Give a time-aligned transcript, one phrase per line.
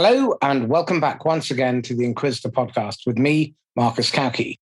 [0.00, 4.54] Hello, and welcome back once again to the Inquisitor podcast with me, Marcus Cauchi.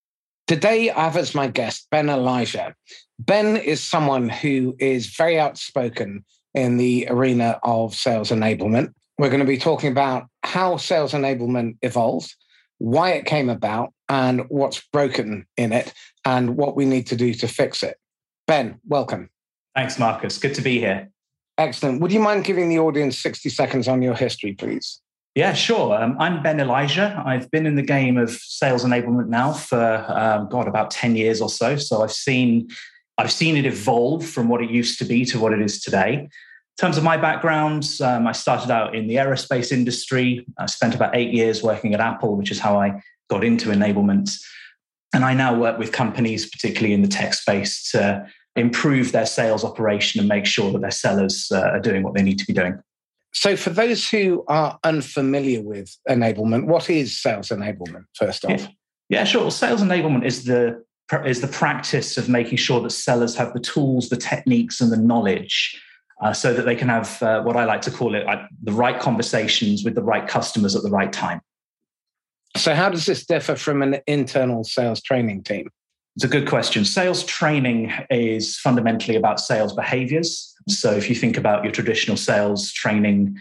[0.47, 2.75] Today, I have as my guest Ben Elijah.
[3.19, 8.95] Ben is someone who is very outspoken in the arena of sales enablement.
[9.19, 12.35] We're going to be talking about how sales enablement evolved,
[12.79, 15.93] why it came about, and what's broken in it,
[16.25, 17.99] and what we need to do to fix it.
[18.47, 19.29] Ben, welcome.
[19.75, 20.39] Thanks, Marcus.
[20.39, 21.11] Good to be here.
[21.59, 22.01] Excellent.
[22.01, 25.03] Would you mind giving the audience 60 seconds on your history, please?
[25.37, 25.95] Yeah, sure.
[25.95, 27.23] Um, I'm Ben Elijah.
[27.27, 31.43] I've been in the game of sales enablement now for um, God about ten years
[31.43, 31.77] or so.
[31.77, 32.69] So I've seen
[33.19, 36.15] I've seen it evolve from what it used to be to what it is today.
[36.15, 36.31] In
[36.81, 40.47] terms of my background, um, I started out in the aerospace industry.
[40.59, 44.31] I spent about eight years working at Apple, which is how I got into enablement.
[45.13, 48.27] And I now work with companies, particularly in the tech space, to
[48.57, 52.23] improve their sales operation and make sure that their sellers uh, are doing what they
[52.23, 52.79] need to be doing.
[53.37, 58.05] So, for those who are unfamiliar with enablement, what is sales enablement?
[58.15, 58.67] First off,
[59.11, 59.43] yeah, sure.
[59.43, 60.83] Well, sales enablement is the
[61.27, 64.97] is the practice of making sure that sellers have the tools, the techniques, and the
[64.97, 65.79] knowledge,
[66.23, 68.73] uh, so that they can have uh, what I like to call it like, the
[68.73, 71.43] right conversations with the right customers at the right time.
[72.57, 75.69] So, how does this differ from an internal sales training team?
[76.17, 76.87] It's a good question.
[76.87, 80.55] Sales training is fundamentally about sales behaviors.
[80.69, 83.37] So if you think about your traditional sales training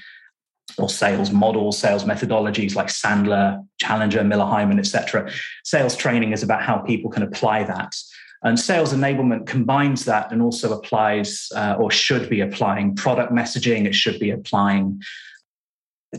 [0.77, 5.31] or sales models, sales methodologies like Sandler, Challenger, Miller Heiman, etc.,
[5.63, 7.95] sales training is about how people can apply that.
[8.43, 13.85] And sales enablement combines that and also applies uh, or should be applying product messaging.
[13.85, 15.01] It should be applying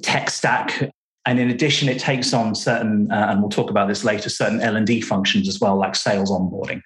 [0.02, 0.91] tech stack
[1.26, 4.60] and in addition, it takes on certain, uh, and we'll talk about this later, certain
[4.60, 6.80] L and D functions as well, like sales onboarding.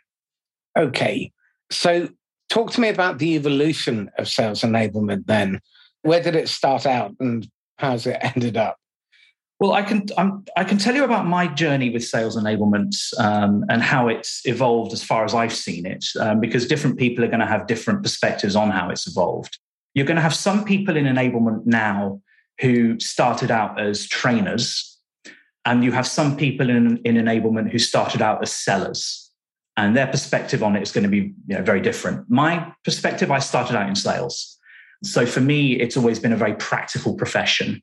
[0.77, 1.31] Okay,
[1.71, 2.09] so
[2.51, 5.27] talk to me about the evolution of sales enablement.
[5.27, 5.61] Then,
[6.03, 7.49] where did it start out, and
[7.79, 8.77] how's it ended up?
[9.59, 13.65] Well, I can I'm, i can tell you about my journey with sales enablement um,
[13.69, 17.29] and how it's evolved as far as I've seen it, um, because different people are
[17.29, 19.59] going to have different perspectives on how it's evolved.
[19.95, 22.23] You're going to have some people in enablement now
[22.61, 24.99] who started out as trainers,
[25.67, 29.30] and you have some people in, in enablement who started out as sellers.
[29.77, 32.29] And their perspective on it is going to be you know, very different.
[32.29, 34.59] My perspective, I started out in sales.
[35.03, 37.83] So for me, it's always been a very practical profession.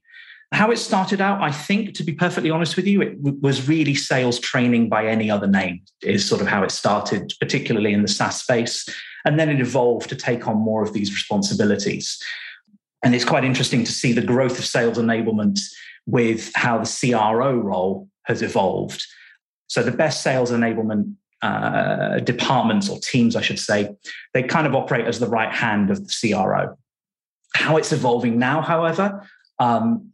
[0.53, 3.67] How it started out, I think, to be perfectly honest with you, it w- was
[3.67, 8.01] really sales training by any other name, is sort of how it started, particularly in
[8.01, 8.87] the SaaS space.
[9.25, 12.17] And then it evolved to take on more of these responsibilities.
[13.03, 15.59] And it's quite interesting to see the growth of sales enablement
[16.05, 19.03] with how the CRO role has evolved.
[19.67, 23.95] So the best sales enablement uh, departments or teams, I should say,
[24.33, 26.77] they kind of operate as the right hand of the CRO.
[27.55, 29.27] How it's evolving now, however,
[29.59, 30.11] um,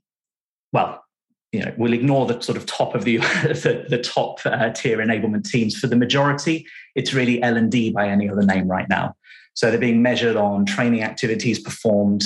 [0.72, 1.04] well,
[1.52, 4.98] you know, we'll ignore the sort of top of the the, the top uh, tier
[4.98, 5.78] enablement teams.
[5.78, 9.16] For the majority, it's really L and D by any other name right now.
[9.54, 12.24] So they're being measured on training activities performed,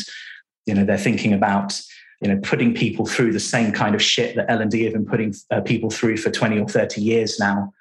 [0.66, 1.80] you know, they're thinking about
[2.22, 5.36] you know putting people through the same kind of shit that L&D have been putting
[5.52, 7.72] uh, people through for 20 or 30 years now.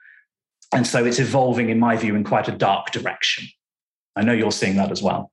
[0.77, 3.49] And so it's evolving, in my view, in quite a dark direction.
[4.15, 5.33] I know you're seeing that as well.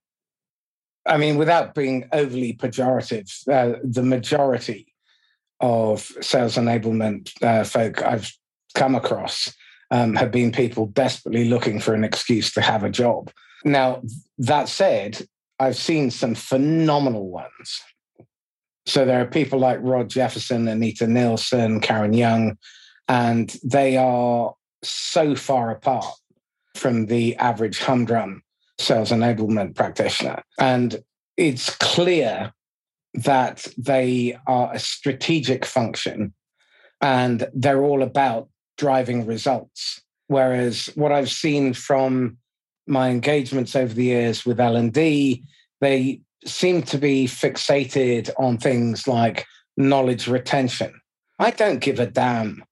[1.05, 4.93] I mean, without being overly pejorative, uh, the majority
[5.59, 8.31] of sales enablement uh, folk I've
[8.73, 9.53] come across
[9.91, 13.29] um, have been people desperately looking for an excuse to have a job.
[13.65, 14.01] Now,
[14.37, 15.27] that said,
[15.59, 17.81] I've seen some phenomenal ones.
[18.85, 22.57] So there are people like Rod Jefferson, Anita Nilsson, Karen Young,
[23.09, 24.53] and they are
[24.85, 26.05] so far apart
[26.75, 28.43] from the average humdrum
[28.79, 30.43] sales enablement practitioner.
[30.59, 31.03] And
[31.37, 32.53] it's clear
[33.13, 36.33] that they are a strategic function
[37.01, 40.01] and they're all about driving results.
[40.27, 42.37] Whereas what I've seen from
[42.87, 45.43] my engagements over the years with L&D,
[45.79, 49.45] they seem to be fixated on things like
[49.77, 50.93] knowledge retention.
[51.39, 52.63] I don't give a damn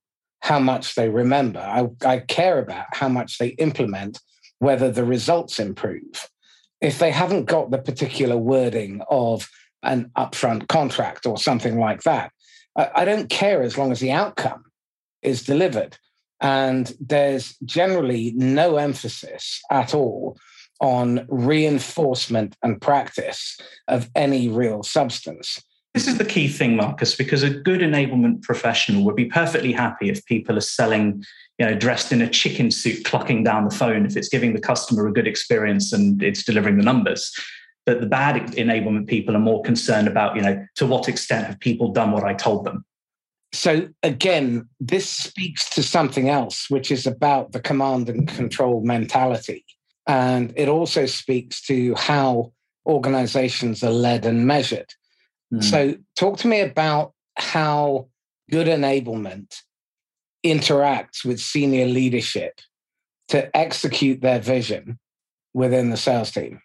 [0.42, 1.60] how much they remember.
[1.60, 4.20] I, I care about how much they implement,
[4.58, 6.28] whether the results improve.
[6.80, 9.48] If they haven't got the particular wording of
[9.84, 12.32] an upfront contract or something like that,
[12.76, 14.64] I, I don't care as long as the outcome
[15.22, 15.96] is delivered.
[16.40, 20.36] And there's generally no emphasis at all
[20.80, 25.62] on reinforcement and practice of any real substance.
[25.94, 30.08] This is the key thing, Marcus, because a good enablement professional would be perfectly happy
[30.08, 31.22] if people are selling,
[31.58, 34.60] you know, dressed in a chicken suit, clucking down the phone, if it's giving the
[34.60, 37.30] customer a good experience and it's delivering the numbers.
[37.84, 41.60] But the bad enablement people are more concerned about, you know, to what extent have
[41.60, 42.86] people done what I told them?
[43.52, 49.66] So again, this speaks to something else, which is about the command and control mentality.
[50.06, 52.52] And it also speaks to how
[52.86, 54.94] organizations are led and measured.
[55.52, 55.64] Mm.
[55.64, 58.08] So, talk to me about how
[58.50, 59.62] good enablement
[60.44, 62.60] interacts with senior leadership
[63.28, 64.98] to execute their vision
[65.54, 66.60] within the sales team?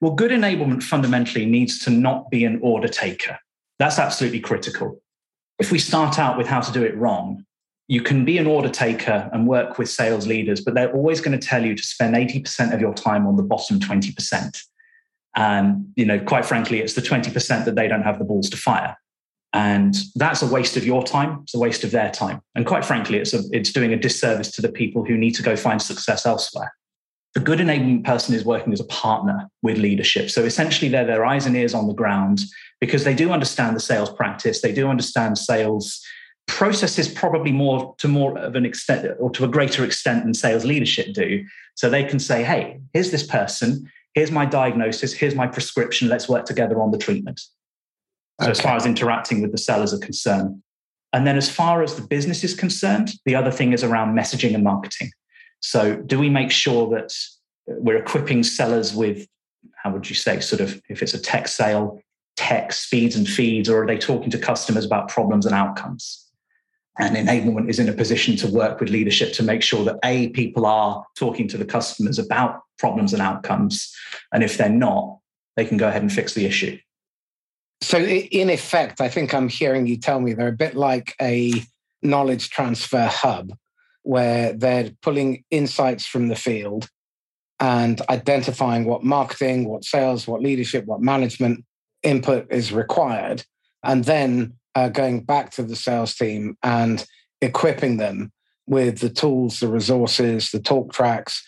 [0.00, 3.38] Well, good enablement fundamentally needs to not be an order taker.
[3.78, 5.00] That's absolutely critical.
[5.58, 7.44] If we start out with how to do it wrong,
[7.88, 11.38] you can be an order taker and work with sales leaders, but they're always going
[11.38, 14.62] to tell you to spend 80% of your time on the bottom 20%.
[15.36, 18.56] And, you know, quite frankly, it's the 20% that they don't have the balls to
[18.56, 18.96] fire.
[19.52, 21.40] And that's a waste of your time.
[21.42, 22.40] It's a waste of their time.
[22.54, 25.42] And quite frankly, it's, a, it's doing a disservice to the people who need to
[25.42, 26.72] go find success elsewhere.
[27.36, 30.30] A good enablement person is working as a partner with leadership.
[30.30, 32.40] So essentially, they're their eyes and ears on the ground
[32.80, 36.02] because they do understand the sales practice, they do understand sales
[36.46, 40.64] processes probably more to more of an extent or to a greater extent than sales
[40.64, 41.44] leadership do.
[41.74, 46.28] So they can say, hey, here's this person, here's my diagnosis, here's my prescription, let's
[46.28, 47.40] work together on the treatment.
[48.40, 48.50] So, okay.
[48.52, 50.62] as far as interacting with the sellers are concerned.
[51.12, 54.54] And then, as far as the business is concerned, the other thing is around messaging
[54.54, 55.10] and marketing.
[55.60, 57.12] So, do we make sure that
[57.66, 59.26] we're equipping sellers with,
[59.82, 62.00] how would you say, sort of, if it's a tech sale,
[62.36, 66.24] tech speeds and feeds, or are they talking to customers about problems and outcomes?
[66.98, 70.28] And enablement is in a position to work with leadership to make sure that A,
[70.30, 73.94] people are talking to the customers about problems and outcomes.
[74.32, 75.18] And if they're not,
[75.56, 76.78] they can go ahead and fix the issue.
[77.80, 81.52] So, in effect, I think I'm hearing you tell me they're a bit like a
[82.02, 83.52] knowledge transfer hub
[84.02, 86.88] where they're pulling insights from the field
[87.60, 91.64] and identifying what marketing, what sales, what leadership, what management
[92.02, 93.44] input is required,
[93.84, 97.04] and then uh, going back to the sales team and
[97.40, 98.32] equipping them
[98.66, 101.44] with the tools, the resources, the talk tracks,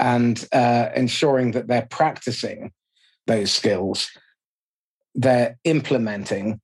[0.00, 2.72] and uh, ensuring that they're practicing
[3.26, 4.10] those skills
[5.14, 6.60] they're implementing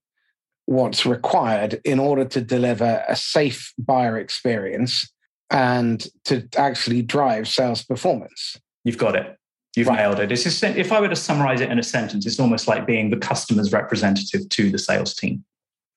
[0.67, 5.11] what's required in order to deliver a safe buyer experience
[5.51, 8.59] and to actually drive sales performance.
[8.85, 9.39] You've got it.
[9.77, 9.99] You've right.
[9.99, 10.33] nailed it.
[10.33, 13.11] It's just, if I were to summarize it in a sentence, it's almost like being
[13.11, 15.45] the customer's representative to the sales team.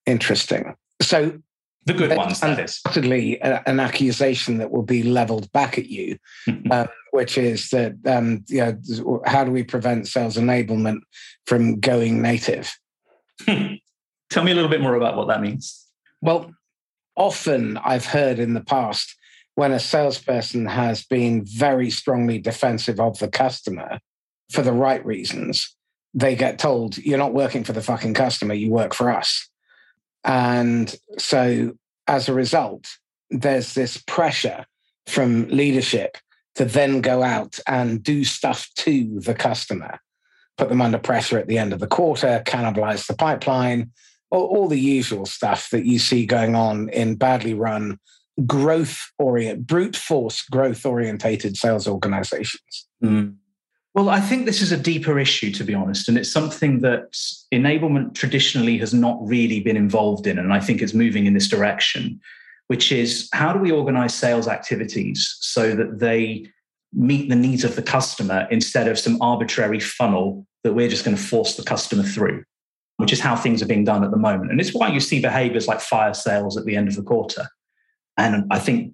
[0.05, 0.75] Interesting.
[1.01, 1.39] So
[1.85, 2.81] the good ones, that is.
[2.85, 6.17] Undoubtedly, an accusation that will be leveled back at you,
[6.71, 10.99] um, which is that, um, you know, how do we prevent sales enablement
[11.47, 12.77] from going native?
[13.45, 15.87] Tell me a little bit more about what that means.
[16.21, 16.51] Well,
[17.15, 19.15] often I've heard in the past
[19.55, 23.99] when a salesperson has been very strongly defensive of the customer
[24.49, 25.75] for the right reasons,
[26.13, 29.48] they get told, you're not working for the fucking customer, you work for us.
[30.23, 31.73] And so
[32.07, 32.87] as a result,
[33.29, 34.65] there's this pressure
[35.07, 36.17] from leadership
[36.55, 39.99] to then go out and do stuff to the customer,
[40.57, 43.91] put them under pressure at the end of the quarter, cannibalize the pipeline,
[44.31, 47.99] all, all the usual stuff that you see going on in badly run,
[48.45, 52.87] growth orient, brute force growth orientated sales organizations.
[53.03, 53.35] Mm.
[53.95, 56.07] Well, I think this is a deeper issue, to be honest.
[56.07, 57.11] And it's something that
[57.51, 60.37] enablement traditionally has not really been involved in.
[60.37, 62.19] And I think it's moving in this direction,
[62.67, 66.45] which is how do we organize sales activities so that they
[66.93, 71.17] meet the needs of the customer instead of some arbitrary funnel that we're just going
[71.17, 72.43] to force the customer through,
[72.97, 74.51] which is how things are being done at the moment.
[74.51, 77.47] And it's why you see behaviors like fire sales at the end of the quarter.
[78.17, 78.93] And I think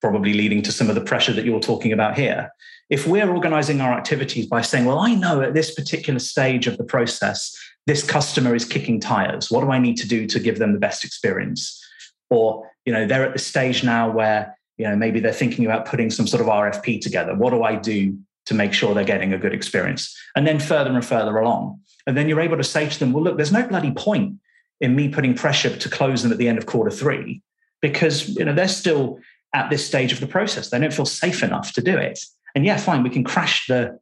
[0.00, 2.50] probably leading to some of the pressure that you're talking about here
[2.92, 6.76] if we're organizing our activities by saying, well, I know at this particular stage of
[6.76, 7.56] the process,
[7.86, 9.50] this customer is kicking tires.
[9.50, 11.82] What do I need to do to give them the best experience?
[12.28, 15.86] Or, you know, they're at the stage now where, you know, maybe they're thinking about
[15.86, 17.34] putting some sort of RFP together.
[17.34, 20.14] What do I do to make sure they're getting a good experience?
[20.36, 21.80] And then further and further along.
[22.06, 24.34] And then you're able to say to them, well, look, there's no bloody point
[24.82, 27.40] in me putting pressure to close them at the end of quarter three
[27.80, 29.18] because, you know, they're still
[29.54, 30.68] at this stage of the process.
[30.68, 32.18] They don't feel safe enough to do it.
[32.54, 33.98] And yeah, fine, we can crash the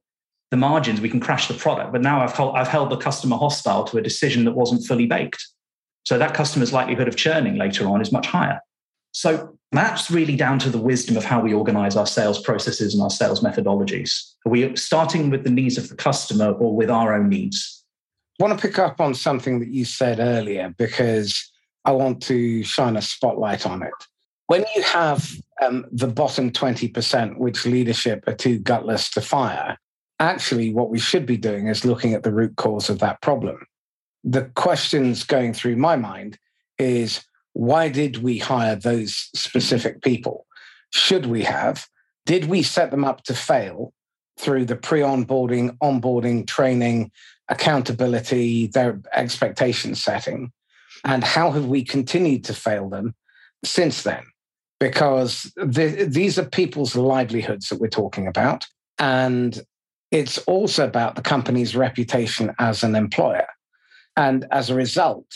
[0.51, 3.37] the margins, we can crash the product, but now I've held, I've held the customer
[3.37, 5.47] hostile to a decision that wasn't fully baked.
[6.05, 8.61] So that customer's likelihood of churning later on is much higher.
[9.13, 13.03] So that's really down to the wisdom of how we organize our sales processes and
[13.03, 14.33] our sales methodologies.
[14.45, 17.85] Are we starting with the needs of the customer or with our own needs?
[18.41, 21.49] I want to pick up on something that you said earlier because
[21.85, 23.93] I want to shine a spotlight on it.
[24.47, 25.31] When you have
[25.61, 29.79] um, the bottom 20%, which leadership are too gutless to fire,
[30.19, 33.67] actually, what we should be doing is looking at the root cause of that problem.
[34.25, 36.39] The questions going through my mind
[36.79, 40.47] is why did we hire those specific people?
[40.91, 41.87] Should we have?
[42.27, 43.93] Did we set them up to fail
[44.39, 47.11] through the pre onboarding, onboarding, training,
[47.49, 50.53] accountability, their expectation setting?
[51.05, 53.15] And how have we continued to fail them
[53.65, 54.25] since then?
[54.81, 58.67] Because the, these are people's livelihoods that we're talking about.
[58.99, 59.61] And
[60.11, 63.47] it's also about the company's reputation as an employer.
[64.17, 65.27] And as a result,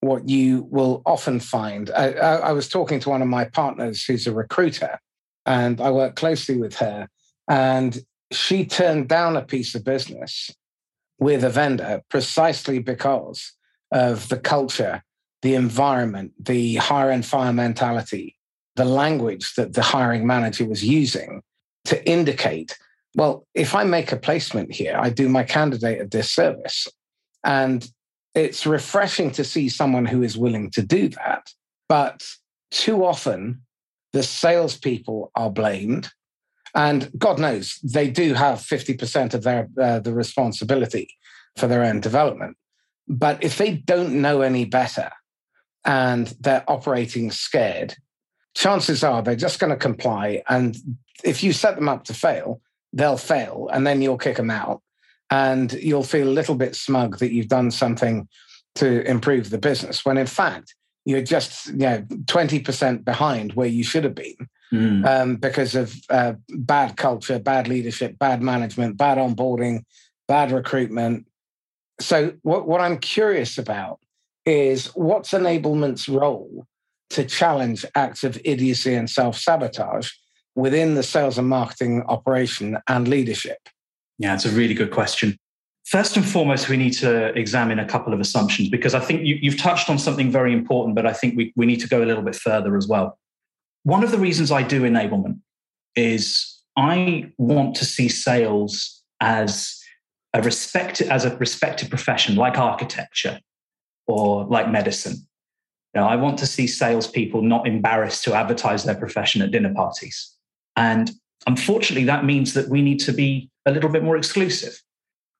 [0.00, 4.26] what you will often find, I, I, was talking to one of my partners who's
[4.26, 4.98] a recruiter,
[5.44, 7.08] and I work closely with her.
[7.48, 7.98] And
[8.32, 10.50] she turned down a piece of business
[11.18, 13.52] with a vendor precisely because
[13.92, 15.02] of the culture,
[15.42, 18.36] the environment, the hire and fire mentality,
[18.80, 21.42] the language that the hiring manager was using
[21.84, 22.78] to indicate
[23.14, 26.86] well, if I make a placement here, I do my candidate a disservice.
[27.42, 27.84] And
[28.36, 31.42] it's refreshing to see someone who is willing to do that.
[31.88, 32.24] But
[32.70, 33.62] too often,
[34.12, 36.08] the salespeople are blamed.
[36.72, 41.08] And God knows they do have 50% of their uh, the responsibility
[41.56, 42.56] for their own development.
[43.08, 45.10] But if they don't know any better
[45.84, 47.96] and they're operating scared,
[48.54, 50.42] chances are they're just going to comply.
[50.48, 50.76] And
[51.24, 52.60] if you set them up to fail,
[52.92, 54.82] they'll fail and then you'll kick them out
[55.30, 58.28] and you'll feel a little bit smug that you've done something
[58.76, 63.82] to improve the business when in fact you're just you know 20% behind where you
[63.82, 65.06] should have been mm.
[65.06, 69.84] um, because of uh, bad culture bad leadership bad management bad onboarding
[70.28, 71.26] bad recruitment
[72.00, 73.98] so what, what i'm curious about
[74.46, 76.66] is what's enablement's role
[77.10, 80.10] to challenge acts of idiocy and self-sabotage
[80.54, 83.58] within the sales and marketing operation and leadership?
[84.18, 85.36] Yeah, it's a really good question.
[85.86, 89.50] First and foremost, we need to examine a couple of assumptions because I think you,
[89.50, 92.06] have touched on something very important, but I think we, we need to go a
[92.06, 93.18] little bit further as well.
[93.82, 95.40] One of the reasons I do enablement
[95.96, 99.80] is I want to see sales as
[100.32, 103.40] a respected as a respected profession like architecture
[104.06, 105.26] or like medicine.
[105.94, 110.34] Know, I want to see salespeople not embarrassed to advertise their profession at dinner parties.
[110.76, 111.10] And
[111.46, 114.80] unfortunately, that means that we need to be a little bit more exclusive.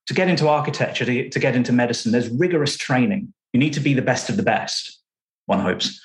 [0.08, 3.32] To get into architecture, to, to get into medicine, there's rigorous training.
[3.52, 5.00] You need to be the best of the best,
[5.46, 6.00] one hopes.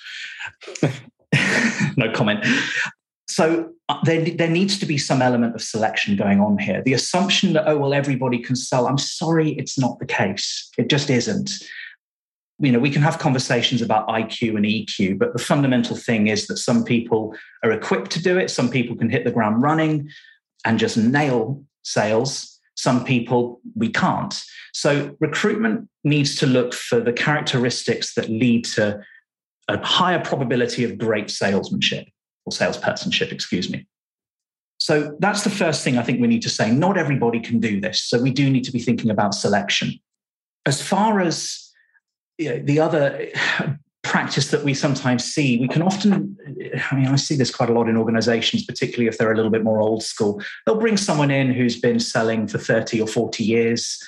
[1.98, 2.46] no comment.
[3.28, 6.84] So uh, there, there needs to be some element of selection going on here.
[6.84, 10.70] The assumption that, oh, well, everybody can sell, I'm sorry, it's not the case.
[10.78, 11.52] It just isn't
[12.60, 16.48] you know we can have conversations about iq and eq but the fundamental thing is
[16.48, 18.50] that some people are equipped to do it.
[18.50, 20.10] Some people can hit the ground running
[20.64, 22.60] and just nail sales.
[22.76, 24.44] Some people we can't.
[24.74, 29.02] So recruitment needs to look for the characteristics that lead to
[29.68, 32.08] a higher probability of great salesmanship
[32.46, 33.88] or salespersonship excuse me.
[34.78, 36.72] So that's the first thing i think we need to say.
[36.72, 40.00] Not everybody can do this so we do need to be thinking about selection.
[40.66, 41.65] As far as
[42.38, 43.28] you know, the other
[44.04, 46.38] practice that we sometimes see, we can often,
[46.92, 49.52] I mean, I see this quite a lot in organizations, particularly if they're a little
[49.52, 50.42] bit more old school.
[50.66, 54.00] They'll bring someone in who's been selling for 30 or 40 years.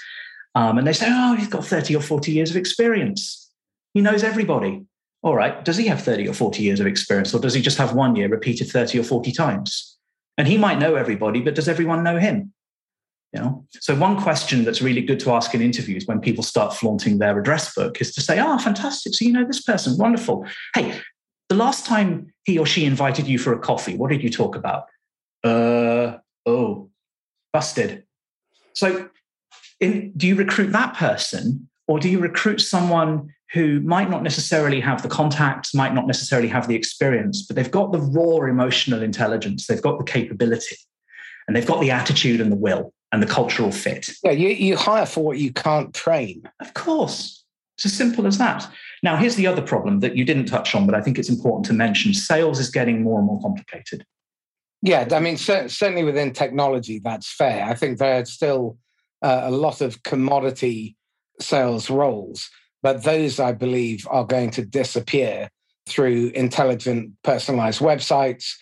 [0.55, 3.51] Um, and they say, oh, he's got 30 or 40 years of experience.
[3.93, 4.86] He knows everybody.
[5.24, 5.65] All right.
[5.65, 8.15] Does he have 30 or 40 years of experience, or does he just have one
[8.15, 9.98] year repeated 30 or 40 times?
[10.38, 12.53] And he might know everybody, but does everyone know him?
[13.34, 13.65] You know?
[13.81, 17.38] So one question that's really good to ask in interviews when people start flaunting their
[17.38, 19.13] address book is to say, oh, fantastic.
[19.13, 20.46] So you know this person, wonderful.
[20.74, 21.00] Hey,
[21.50, 24.55] the last time he or she invited you for a coffee, what did you talk
[24.55, 24.86] about?
[25.43, 26.89] Uh, oh,
[27.51, 28.03] busted.
[28.74, 29.10] So
[29.79, 34.81] in, do you recruit that person or do you recruit someone who might not necessarily
[34.81, 39.01] have the contacts, might not necessarily have the experience, but they've got the raw emotional
[39.01, 40.75] intelligence, they've got the capability,
[41.48, 44.10] and they've got the attitude and the will and the cultural fit.
[44.24, 46.50] Yeah, you, you hire for what you can't train.
[46.60, 47.44] Of course.
[47.78, 48.68] It's as simple as that.
[49.04, 51.66] Now, here's the other problem that you didn't touch on, but I think it's important
[51.68, 54.04] to mention sales is getting more and more complicated.
[54.82, 57.66] Yeah, I mean, certainly within technology, that's fair.
[57.66, 58.78] I think there's still
[59.22, 60.96] uh, a lot of commodity
[61.40, 62.50] sales roles,
[62.82, 65.50] but those, I believe, are going to disappear
[65.88, 68.54] through intelligent, personalized websites.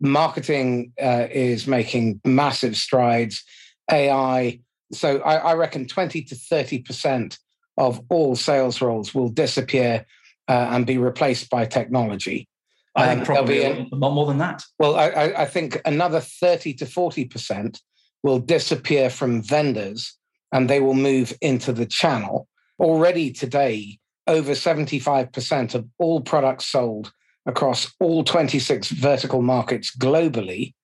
[0.00, 3.44] Marketing uh, is making massive strides
[3.90, 4.60] AI.
[4.92, 7.38] So I, I reckon 20 to 30%
[7.76, 10.04] of all sales roles will disappear
[10.48, 12.48] uh, and be replaced by technology.
[12.96, 14.64] I think um, probably a lot more than that.
[14.78, 17.78] Well, I, I, think another 30 to 40%
[18.24, 20.16] will disappear from vendors
[20.52, 22.48] and they will move into the channel.
[22.80, 27.12] Already today, over 75% of all products sold
[27.46, 30.74] across all 26 vertical markets globally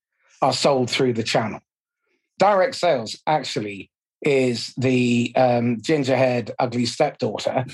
[0.40, 1.60] are sold through the channel.
[2.38, 3.90] Direct sales actually
[4.22, 7.64] is the um, ginger-haired, ugly stepdaughter,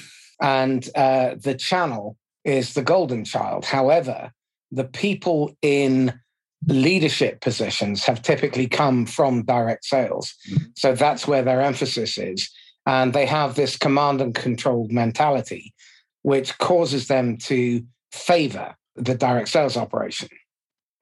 [0.41, 3.65] and uh, the channel is the golden child.
[3.65, 4.33] However,
[4.71, 6.19] the people in
[6.67, 10.35] leadership positions have typically come from direct sales.
[10.77, 12.51] So that's where their emphasis is.
[12.87, 15.75] And they have this command and control mentality,
[16.23, 20.29] which causes them to favor the direct sales operation.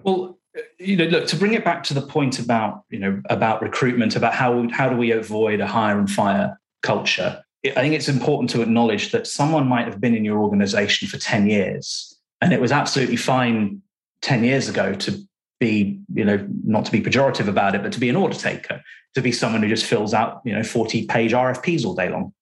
[0.03, 0.38] Well,
[0.79, 4.17] you know, look to bring it back to the point about you know about recruitment,
[4.17, 7.43] about how how do we avoid a hire and fire culture.
[7.65, 11.19] I think it's important to acknowledge that someone might have been in your organization for
[11.19, 13.83] ten years, and it was absolutely fine
[14.23, 15.29] ten years ago to
[15.61, 18.83] be, you know, not to be pejorative about it, but to be an order taker,
[19.15, 22.33] to be someone who just fills out, you know, 40 page RFPs all day long.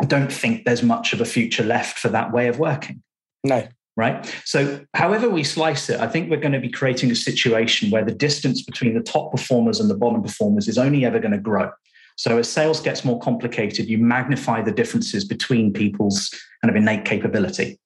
[0.00, 3.02] I don't think there's much of a future left for that way of working.
[3.44, 3.66] No.
[3.96, 4.26] Right.
[4.44, 8.04] So, however we slice it, I think we're going to be creating a situation where
[8.04, 11.38] the distance between the top performers and the bottom performers is only ever going to
[11.38, 11.70] grow.
[12.16, 16.28] So, as sales gets more complicated, you magnify the differences between people's
[16.62, 17.80] kind of innate capability.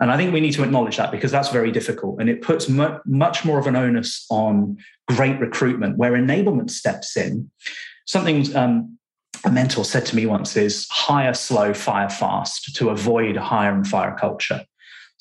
[0.00, 2.18] And I think we need to acknowledge that because that's very difficult.
[2.18, 7.16] And it puts mu- much more of an onus on great recruitment where enablement steps
[7.16, 7.50] in.
[8.06, 8.98] Something um,
[9.44, 13.86] a mentor said to me once is hire slow, fire fast to avoid hire and
[13.86, 14.64] fire culture.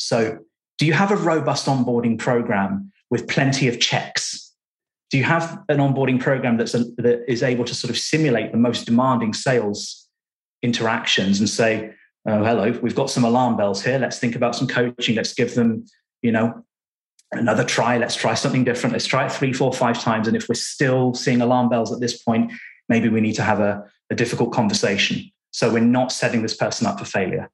[0.01, 0.39] So,
[0.77, 4.51] do you have a robust onboarding program with plenty of checks?
[5.11, 8.51] Do you have an onboarding program that's a, that is able to sort of simulate
[8.51, 10.07] the most demanding sales
[10.63, 11.93] interactions and say,
[12.25, 13.99] oh, hello, we've got some alarm bells here.
[13.99, 15.15] Let's think about some coaching.
[15.15, 15.85] Let's give them,
[16.23, 16.63] you know,
[17.31, 17.97] another try.
[17.97, 18.93] Let's try something different.
[18.93, 20.27] Let's try it three, four, five times.
[20.27, 22.51] And if we're still seeing alarm bells at this point,
[22.89, 25.31] maybe we need to have a, a difficult conversation.
[25.51, 27.51] So we're not setting this person up for failure.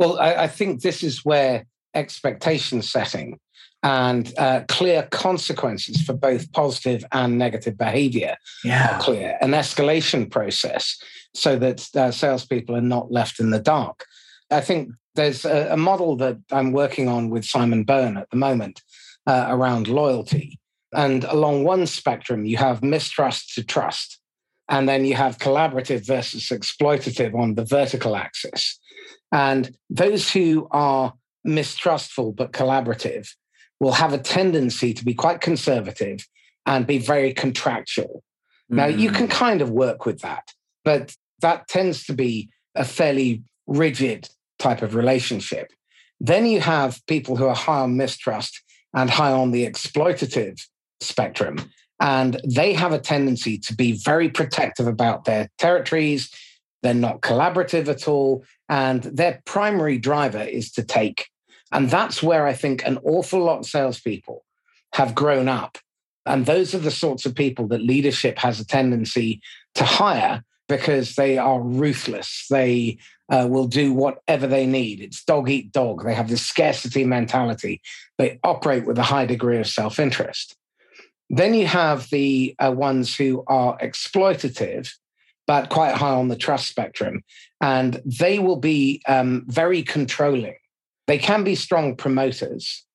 [0.00, 3.38] Well, I, I think this is where expectation setting
[3.82, 8.96] and uh, clear consequences for both positive and negative behavior yeah.
[8.96, 9.36] are clear.
[9.42, 10.98] An escalation process
[11.34, 14.06] so that uh, salespeople are not left in the dark.
[14.50, 18.36] I think there's a, a model that I'm working on with Simon Byrne at the
[18.36, 18.80] moment
[19.26, 20.58] uh, around loyalty.
[20.92, 24.18] And along one spectrum, you have mistrust to trust.
[24.68, 28.78] And then you have collaborative versus exploitative on the vertical axis.
[29.32, 31.14] And those who are
[31.44, 33.28] mistrustful but collaborative
[33.78, 36.26] will have a tendency to be quite conservative
[36.66, 38.22] and be very contractual.
[38.70, 38.76] Mm.
[38.76, 39.30] Now, you can mm.
[39.30, 40.52] kind of work with that,
[40.84, 45.72] but that tends to be a fairly rigid type of relationship.
[46.20, 48.62] Then you have people who are high on mistrust
[48.94, 50.60] and high on the exploitative
[51.00, 51.70] spectrum.
[52.00, 56.30] And they have a tendency to be very protective about their territories.
[56.82, 58.44] They're not collaborative at all.
[58.68, 61.28] And their primary driver is to take.
[61.72, 64.44] And that's where I think an awful lot of salespeople
[64.94, 65.78] have grown up.
[66.26, 69.40] And those are the sorts of people that leadership has a tendency
[69.74, 72.46] to hire because they are ruthless.
[72.50, 75.00] They uh, will do whatever they need.
[75.00, 76.04] It's dog eat dog.
[76.04, 77.80] They have this scarcity mentality.
[78.18, 80.56] They operate with a high degree of self interest.
[81.28, 84.92] Then you have the uh, ones who are exploitative,
[85.50, 87.24] but quite high on the trust spectrum.
[87.60, 90.54] And they will be um, very controlling
[91.10, 92.86] they can be strong promoters,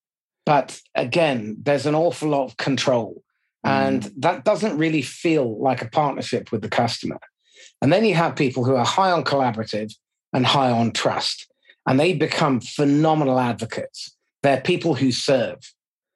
[0.46, 3.22] but again, there's an awful lot of control.
[3.66, 3.70] Mm.
[3.70, 7.20] And that doesn't really feel like a partnership with the customer.
[7.82, 9.94] And then you have people who are high on collaborative
[10.32, 11.52] and high on trust,
[11.86, 14.16] and they become phenomenal advocates.
[14.44, 15.58] They're people who serve,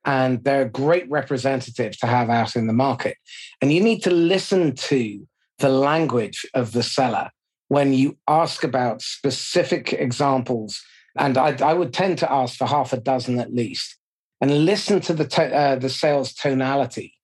[0.06, 3.18] and they're a great representative to have out in the market.
[3.62, 5.28] And you need to listen to
[5.60, 7.30] the language of the seller
[7.68, 10.82] when you ask about specific examples
[11.16, 13.98] and I, I, would tend to ask for half a dozen at least,
[14.40, 17.16] and listen to the to, uh, the sales tonality.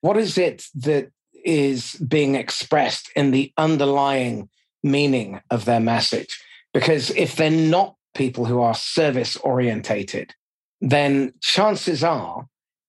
[0.00, 1.10] What is it that
[1.44, 4.48] is being expressed in the underlying
[4.82, 6.40] meaning of their message?
[6.72, 10.34] Because if they're not people who are service orientated,
[10.80, 12.46] then chances are,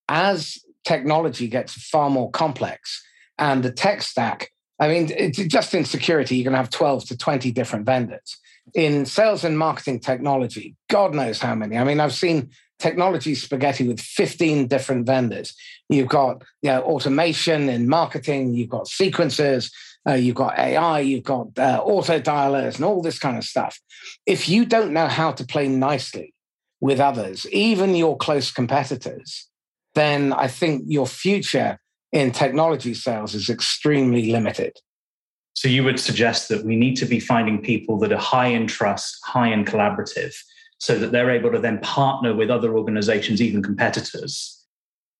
[0.07, 3.03] as technology gets far more complex
[3.37, 7.17] and the tech stack, I mean, just in security, you're going to have 12 to
[7.17, 8.37] 20 different vendors
[8.73, 11.77] in sales and marketing technology, God knows how many.
[11.77, 15.55] I mean, I've seen technology spaghetti with 15 different vendors.
[15.89, 19.71] You've got you know, automation in marketing, you've got sequencers,
[20.07, 23.79] uh, you've got AI, you've got uh, auto dialers, and all this kind of stuff.
[24.25, 26.33] If you don't know how to play nicely
[26.81, 29.47] with others, even your close competitors,
[29.95, 31.79] then I think your future
[32.13, 34.77] in technology sales is extremely limited.
[35.55, 38.67] So you would suggest that we need to be finding people that are high in
[38.67, 40.33] trust, high in collaborative,
[40.77, 44.59] so that they're able to then partner with other organizations, even competitors.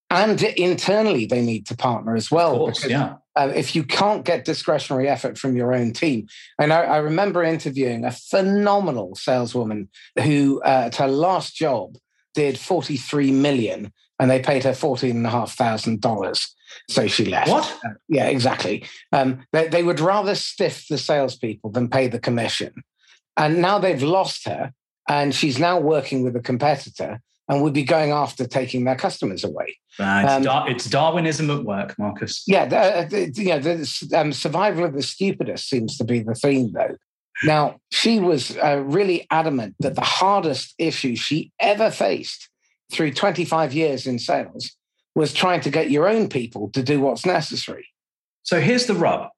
[0.10, 2.58] And internally, they need to partner as well.
[2.58, 3.16] Course, because yeah.
[3.36, 6.28] uh, if you can't get discretionary effort from your own team,
[6.60, 9.90] and I, I remember interviewing a phenomenal saleswoman
[10.22, 11.96] who, uh, at her last job,
[12.36, 16.48] did 43 million and they paid her $14,500.
[16.90, 17.50] So she left.
[17.50, 17.80] What?
[17.86, 18.86] Uh, yeah, exactly.
[19.12, 22.84] Um, they, they would rather stiff the salespeople than pay the commission.
[23.38, 24.74] And now they've lost her,
[25.08, 29.44] and she's now working with a competitor and would be going after taking their customers
[29.44, 29.78] away.
[30.00, 32.44] Uh, it's, um, Dar- it's, Darwinism at work, Marcus.
[32.48, 36.36] Yeah, the, the, you know, the um, survival of the stupidest seems to be the
[36.36, 36.96] theme, though.
[37.44, 42.50] Now, she was uh, really adamant that the hardest issue she ever faced
[42.92, 44.76] through 25 years in sales
[45.16, 47.88] was trying to get your own people to do what's necessary.
[48.44, 49.30] So here's the rub.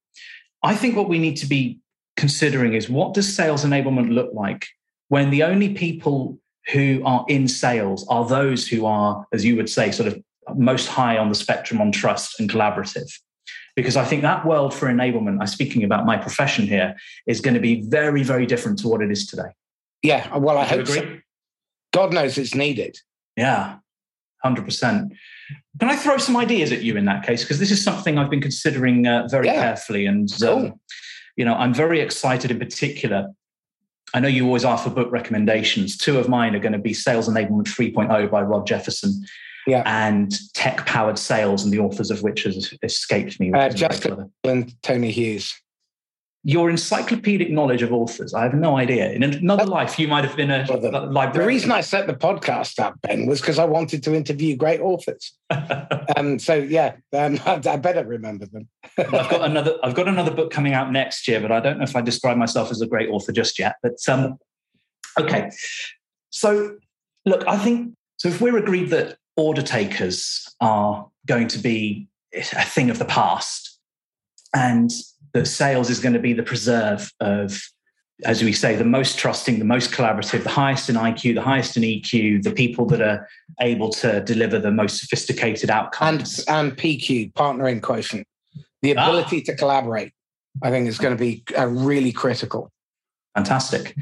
[0.64, 1.80] I think what we need to be
[2.18, 4.68] considering is what does sales enablement look like
[5.10, 6.40] when the only people
[6.72, 10.20] who are in sales are those who are, as you would say, sort of
[10.56, 13.12] most high on the spectrum on trust and collaborative.
[13.76, 16.96] Because I think that world for enablement, I'm speaking about my profession here,
[17.28, 19.50] is going to be very, very different to what it is today.
[20.02, 21.18] Yeah, well, I hope so.
[21.94, 22.98] God knows it's needed.
[23.36, 23.78] Yeah,
[24.44, 25.10] 100%.
[25.80, 27.44] Can I throw some ideas at you in that case?
[27.44, 29.62] Because this is something I've been considering uh, very yeah.
[29.62, 30.06] carefully.
[30.06, 30.50] And, cool.
[30.50, 30.80] um,
[31.36, 33.30] you know, I'm very excited in particular.
[34.14, 35.98] I know you always ask for book recommendations.
[35.98, 39.26] Two of mine are going to be Sales Enablement 3.0 by Rod Jefferson
[39.68, 39.84] yeah.
[39.86, 43.52] and Tech Powered Sales, and the authors of which has escaped me.
[43.52, 45.54] Uh, Justin and Tony Hughes
[46.48, 48.36] your encyclopedic knowledge of authors.
[48.36, 49.10] I have no idea.
[49.10, 51.34] In another life, you might have been a well, the, librarian.
[51.34, 54.80] The reason I set the podcast up, Ben, was because I wanted to interview great
[54.80, 55.34] authors.
[56.16, 58.70] um, so yeah, um, I, I, better remember them.
[58.96, 59.76] I've got another.
[59.84, 62.38] I've got another book coming out next year, but I don't know if I describe
[62.38, 63.78] myself as a great author just yet.
[63.82, 64.38] But um,
[65.20, 65.50] okay,
[66.30, 66.78] so
[67.26, 68.28] look, I think so.
[68.30, 73.80] If we're agreed that order takers are going to be a thing of the past,
[74.54, 74.92] and
[75.36, 77.62] that sales is going to be the preserve of
[78.24, 81.76] as we say, the most trusting, the most collaborative, the highest in IQ, the highest
[81.76, 83.28] in EQ, the people that are
[83.60, 86.40] able to deliver the most sophisticated outcomes.
[86.48, 88.26] And, and PQ, partnering quotient,
[88.82, 89.10] the ah.
[89.10, 89.52] ability ah.
[89.52, 90.14] to collaborate,
[90.64, 92.72] I think is going to be uh, really critical.
[93.36, 93.94] Fantastic.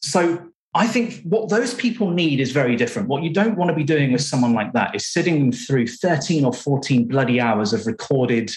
[0.00, 3.08] So I think what those people need is very different.
[3.08, 5.88] What you don't want to be doing with someone like that is sitting them through
[5.88, 8.50] 13 or 14 bloody hours of recorded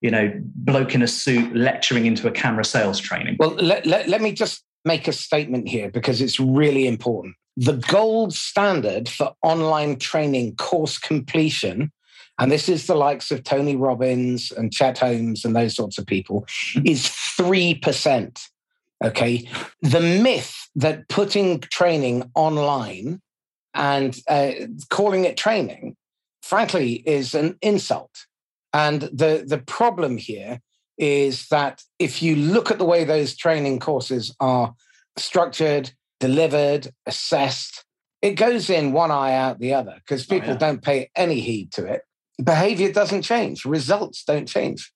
[0.00, 3.36] you know, bloke in a suit lecturing into a camera sales training.
[3.38, 7.34] Well, let, let, let me just make a statement here because it's really important.
[7.56, 11.90] The gold standard for online training course completion,
[12.38, 16.06] and this is the likes of Tony Robbins and Chet Holmes and those sorts of
[16.06, 16.86] people, mm-hmm.
[16.86, 18.48] is 3%.
[19.04, 19.48] Okay.
[19.82, 23.20] The myth that putting training online
[23.74, 24.52] and uh,
[24.90, 25.96] calling it training,
[26.42, 28.26] frankly, is an insult.
[28.76, 30.60] And the, the problem here
[30.98, 34.74] is that if you look at the way those training courses are
[35.16, 37.86] structured, delivered, assessed,
[38.20, 40.58] it goes in one eye out the other because oh, people oh, yeah.
[40.58, 42.02] don't pay any heed to it.
[42.44, 44.92] Behavior doesn't change, results don't change.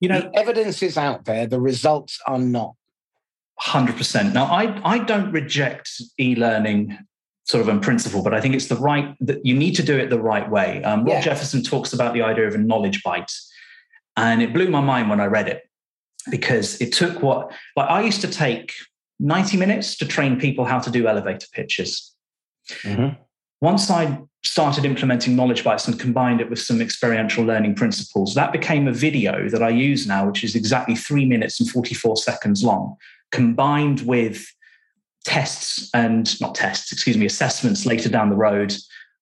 [0.00, 2.74] You know, the evidence is out there, the results are not.
[3.60, 4.32] 100%.
[4.32, 6.98] Now, I, I don't reject e learning
[7.50, 9.98] sort of in principle, but I think it's the right that you need to do
[9.98, 10.82] it the right way.
[10.84, 11.20] Um, Rod yeah.
[11.20, 13.32] Jefferson talks about the idea of a knowledge bite,
[14.16, 15.62] and it blew my mind when I read it
[16.30, 18.72] because it took what like I used to take
[19.18, 22.14] 90 minutes to train people how to do elevator pitches.
[22.82, 23.20] Mm-hmm.
[23.60, 28.52] Once I started implementing knowledge bites and combined it with some experiential learning principles, that
[28.52, 32.64] became a video that I use now, which is exactly three minutes and 44 seconds
[32.64, 32.96] long,
[33.32, 34.46] combined with
[35.24, 38.74] tests and not tests, excuse me, assessments later down the road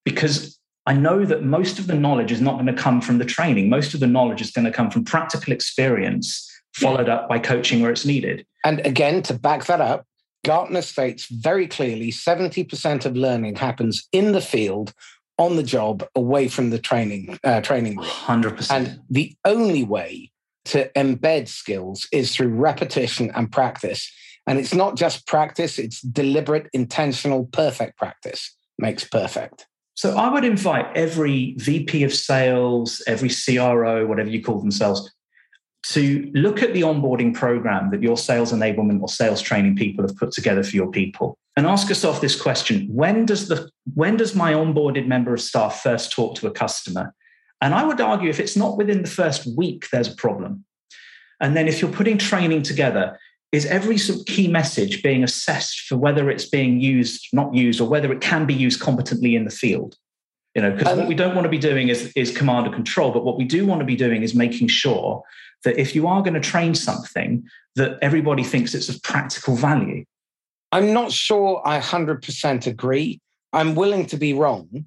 [0.05, 3.25] because I know that most of the knowledge is not going to come from the
[3.25, 3.69] training.
[3.69, 7.83] Most of the knowledge is going to come from practical experience, followed up by coaching
[7.83, 8.47] where it's needed.
[8.65, 10.07] And again, to back that up,
[10.45, 14.95] Gartner states very clearly 70% of learning happens in the field,
[15.37, 18.07] on the job, away from the training uh, training room.
[18.07, 18.71] 100%.
[18.71, 20.31] And the only way
[20.67, 24.11] to embed skills is through repetition and practice.
[24.49, 29.67] And it's not just practice, it's deliberate, intentional, perfect practice makes perfect.
[29.95, 35.13] So I would invite every VP of sales, every CRO, whatever you call themselves,
[35.87, 40.17] to look at the onboarding program that your sales enablement or sales training people have
[40.17, 44.35] put together for your people and ask yourself this question when does the when does
[44.35, 47.15] my onboarded member of staff first talk to a customer
[47.61, 50.65] And I would argue if it's not within the first week, there's a problem.
[51.41, 53.19] And then if you're putting training together,
[53.53, 57.81] is every sort of key message being assessed for whether it's being used, not used,
[57.81, 59.97] or whether it can be used competently in the field?
[60.55, 62.75] You know, because um, what we don't want to be doing is, is command and
[62.75, 65.23] control, but what we do want to be doing is making sure
[65.65, 67.45] that if you are going to train something,
[67.77, 70.05] that everybody thinks it's of practical value.
[70.73, 73.21] I'm not sure I 100% agree.
[73.53, 74.87] I'm willing to be wrong,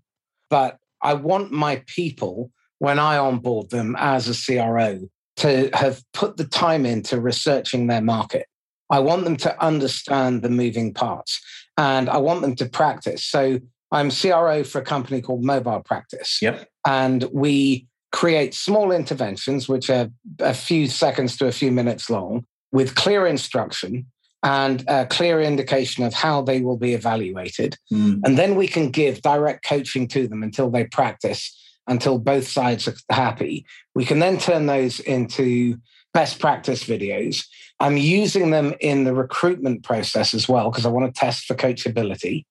[0.50, 6.38] but I want my people, when I onboard them as a CRO, to have put
[6.38, 8.46] the time into researching their market.
[8.92, 11.42] I want them to understand the moving parts
[11.78, 13.26] and I want them to practice.
[13.26, 13.60] So
[13.92, 16.40] I'm CRO for a company called Mobile Practice.
[16.42, 16.68] Yep.
[16.86, 22.46] And we create small interventions, which are a few seconds to a few minutes long,
[22.72, 24.06] with clear instruction
[24.44, 27.78] and a clear indication of how they will be evaluated.
[27.92, 28.22] Mm.
[28.26, 31.56] And then we can give direct coaching to them until they practice,
[31.88, 33.66] until both sides are happy.
[33.94, 35.78] We can then turn those into
[36.14, 37.46] best practice videos.
[37.82, 41.56] I'm using them in the recruitment process as well because I want to test for
[41.56, 42.46] coachability.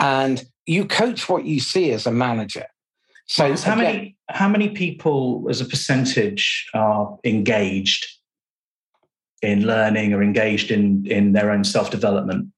[0.00, 2.66] And you coach what you see as a manager.
[3.26, 8.06] So, how many how many people as a percentage are engaged
[9.42, 12.48] in learning or engaged in in their own self development?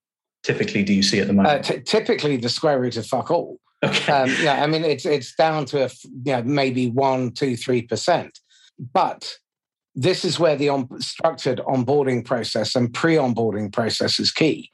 [0.43, 1.71] Typically, do you see at the moment?
[1.71, 3.59] Uh, t- typically, the square root of fuck all.
[3.85, 4.13] Okay.
[4.13, 5.91] Um, yeah, I mean it's it's down to a
[6.25, 8.39] you know, maybe one, two, three percent,
[8.79, 9.37] but
[9.95, 14.71] this is where the on, structured onboarding process and pre-onboarding process is key.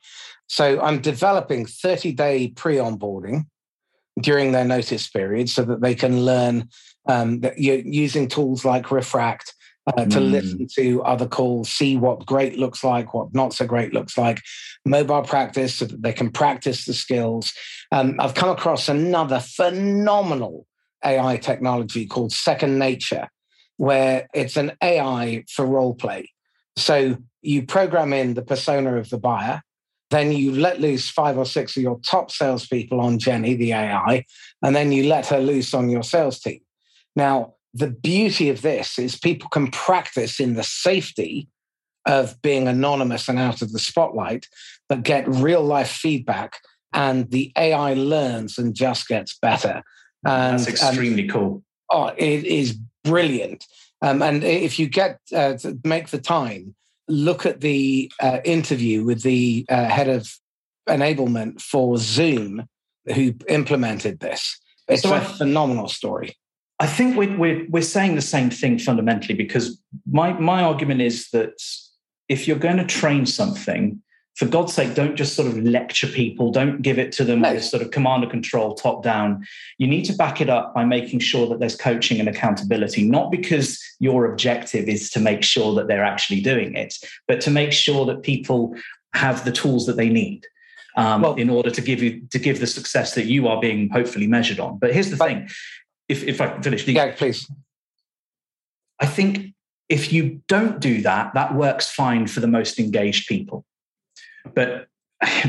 [0.46, 3.46] So I'm developing 30-day pre-onboarding
[4.20, 6.68] during their notice period so that they can learn
[7.08, 9.54] um, that you're using tools like Refract
[9.86, 10.30] uh, to mm.
[10.30, 14.40] listen to other calls, see what great looks like, what not so great looks like,
[14.84, 17.52] mobile practice so that they can practice the skills.
[17.92, 20.66] Um, I've come across another phenomenal
[21.04, 23.28] AI technology called Second Nature,
[23.80, 26.30] where it's an AI for role play.
[26.76, 29.62] So you program in the persona of the buyer,
[30.10, 34.26] then you let loose five or six of your top salespeople on Jenny, the AI,
[34.62, 36.60] and then you let her loose on your sales team.
[37.16, 41.48] Now, the beauty of this is people can practice in the safety
[42.04, 44.46] of being anonymous and out of the spotlight,
[44.90, 46.58] but get real life feedback.
[46.92, 49.82] And the AI learns and just gets better.
[50.22, 51.62] And, That's extremely cool.
[51.90, 53.66] Oh, it is brilliant.
[54.02, 56.74] Um, and if you get uh, to make the time,
[57.08, 60.32] look at the uh, interview with the uh, head of
[60.88, 62.66] enablement for Zoom
[63.14, 64.58] who implemented this.
[64.88, 66.36] It's so a I, phenomenal story.
[66.78, 71.28] I think we're, we're, we're saying the same thing fundamentally because my, my argument is
[71.30, 71.52] that
[72.28, 74.00] if you're going to train something,
[74.40, 76.50] for God's sake, don't just sort of lecture people.
[76.50, 77.58] Don't give it to them no.
[77.58, 79.46] sort of command and control, top down.
[79.76, 83.30] You need to back it up by making sure that there's coaching and accountability, not
[83.30, 86.94] because your objective is to make sure that they're actually doing it,
[87.28, 88.74] but to make sure that people
[89.12, 90.46] have the tools that they need.
[90.96, 93.90] Um, well, in order to give you to give the success that you are being
[93.90, 94.78] hopefully measured on.
[94.78, 95.50] But here's the but, thing:
[96.08, 97.46] if if I can finish, yeah, please.
[99.00, 99.52] I think
[99.90, 103.66] if you don't do that, that works fine for the most engaged people.
[104.54, 104.88] But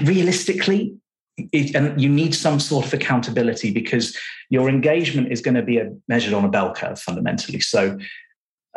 [0.04, 0.96] realistically,
[1.38, 4.18] it, and you need some sort of accountability because
[4.50, 7.60] your engagement is going to be a, measured on a bell curve fundamentally.
[7.60, 7.98] So,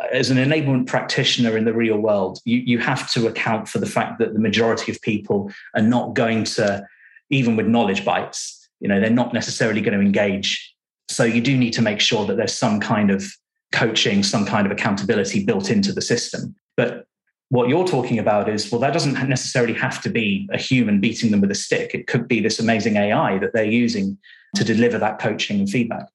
[0.01, 3.79] uh, as an enablement practitioner in the real world, you, you have to account for
[3.79, 6.85] the fact that the majority of people are not going to,
[7.29, 10.73] even with knowledge bites, you know, they're not necessarily going to engage.
[11.07, 13.25] So you do need to make sure that there's some kind of
[13.71, 16.55] coaching, some kind of accountability built into the system.
[16.75, 17.05] But
[17.49, 21.31] what you're talking about is well that doesn't necessarily have to be a human beating
[21.31, 21.93] them with a stick.
[21.93, 24.17] It could be this amazing ai that they're using
[24.55, 26.07] to deliver that coaching and feedback.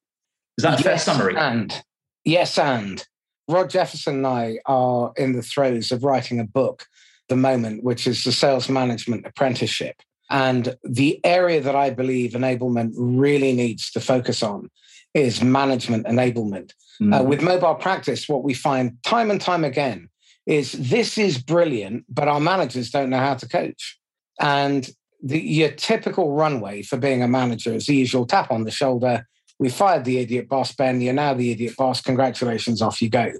[0.57, 1.35] Is that a yes, fair summary?
[1.35, 1.83] and
[2.25, 3.05] yes and.
[3.47, 6.85] Rod jefferson and i are in the throes of writing a book
[7.29, 9.95] the moment which is the sales management apprenticeship.
[10.29, 14.69] And the area that i believe enablement really needs to focus on
[15.13, 16.71] is management enablement.
[17.01, 17.19] Mm.
[17.19, 20.09] uh, with mobile practice what we find time and time again
[20.51, 23.97] is this is brilliant, but our managers don't know how to coach.
[24.41, 24.89] And
[25.23, 29.25] the, your typical runway for being a manager is the usual tap on the shoulder.
[29.59, 30.99] We fired the idiot boss, Ben.
[30.99, 32.01] You're now the idiot boss.
[32.01, 33.31] Congratulations, off you go.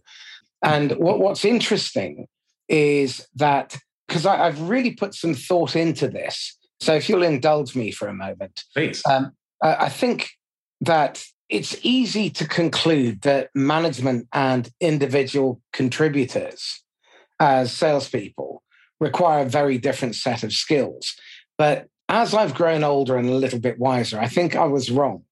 [0.64, 2.28] And what, what's interesting
[2.70, 6.58] is that because I've really put some thought into this.
[6.80, 9.02] So if you'll indulge me for a moment, please.
[9.10, 10.32] Um, I think
[10.80, 16.82] that it's easy to conclude that management and individual contributors
[17.42, 18.62] as salespeople
[19.00, 21.16] require a very different set of skills.
[21.58, 25.24] But as I've grown older and a little bit wiser, I think I was wrong.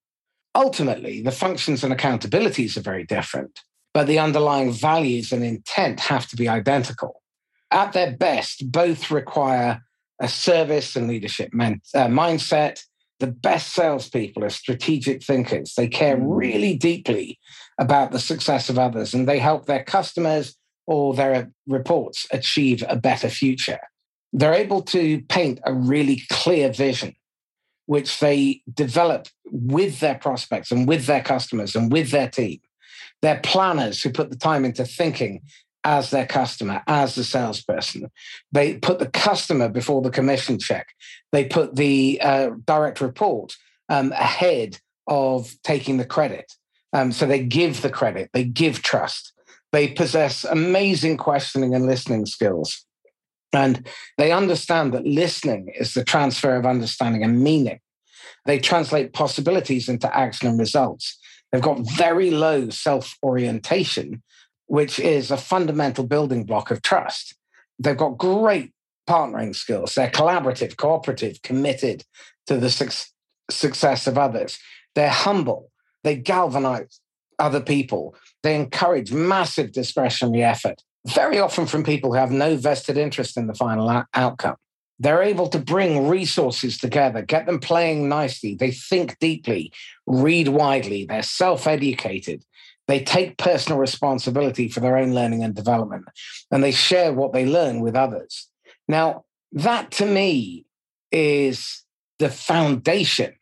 [0.56, 3.60] Ultimately, the functions and accountabilities are very different,
[3.94, 7.22] but the underlying values and intent have to be identical.
[7.70, 9.84] At their best, both require
[10.20, 12.82] a service and leadership men- uh, mindset.
[13.20, 15.76] The best salespeople are strategic thinkers.
[15.78, 16.24] They care mm.
[16.26, 17.38] really deeply
[17.78, 20.56] about the success of others and they help their customers
[20.90, 23.80] or their reports achieve a better future.
[24.34, 27.16] They're able to paint a really clear vision,
[27.86, 32.60] which they develop with their prospects and with their customers and with their team.
[33.22, 35.44] They're planners who put the time into thinking
[35.84, 38.10] as their customer, as the salesperson.
[38.52, 40.88] They put the customer before the commission check.
[41.32, 43.56] They put the uh, direct report
[43.90, 46.52] um, ahead of taking the credit.
[46.94, 49.34] Um, so they give the credit, they give trust.
[49.72, 52.86] They possess amazing questioning and listening skills.
[53.54, 57.80] And they understand that listening is the transfer of understanding and meaning.
[58.46, 61.20] They translate possibilities into action and results.
[61.52, 64.22] They've got very low self orientation,
[64.68, 67.36] which is a fundamental building block of trust.
[67.80, 68.74] They've got great
[69.08, 69.96] partnering skills.
[69.96, 72.04] They're collaborative, cooperative, committed
[72.48, 73.10] to the su-
[73.50, 74.60] success of others.
[74.94, 75.72] They're humble.
[76.04, 77.00] They galvanize
[77.40, 78.16] other people.
[78.44, 83.48] They encourage massive discretionary effort, very often from people who have no vested interest in
[83.48, 84.56] the final outcome.
[85.00, 88.56] They're able to bring resources together, get them playing nicely.
[88.56, 89.72] They think deeply,
[90.06, 92.44] read widely, they're self educated.
[92.88, 96.06] They take personal responsibility for their own learning and development,
[96.52, 98.50] and they share what they learn with others.
[98.88, 100.66] Now, that to me
[101.12, 101.84] is
[102.18, 103.34] the foundation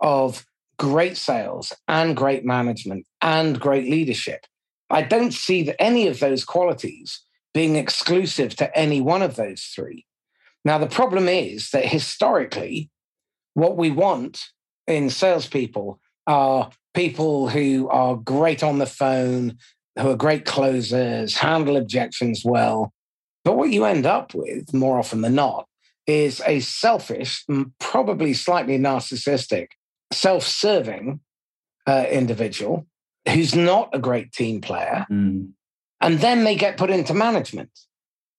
[0.00, 0.44] of
[0.78, 4.46] great sales and great management and great leadership.
[4.90, 7.20] I don't see that any of those qualities
[7.52, 10.04] being exclusive to any one of those three.
[10.64, 12.90] Now, the problem is that historically,
[13.54, 14.42] what we want
[14.86, 19.58] in salespeople are people who are great on the phone,
[19.98, 22.92] who are great closers, handle objections well.
[23.44, 25.66] But what you end up with more often than not
[26.06, 27.44] is a selfish,
[27.78, 29.68] probably slightly narcissistic,
[30.12, 31.20] self serving
[31.86, 32.86] uh, individual
[33.28, 35.06] who's not a great team player.
[35.10, 35.52] Mm.
[36.00, 37.70] And then they get put into management.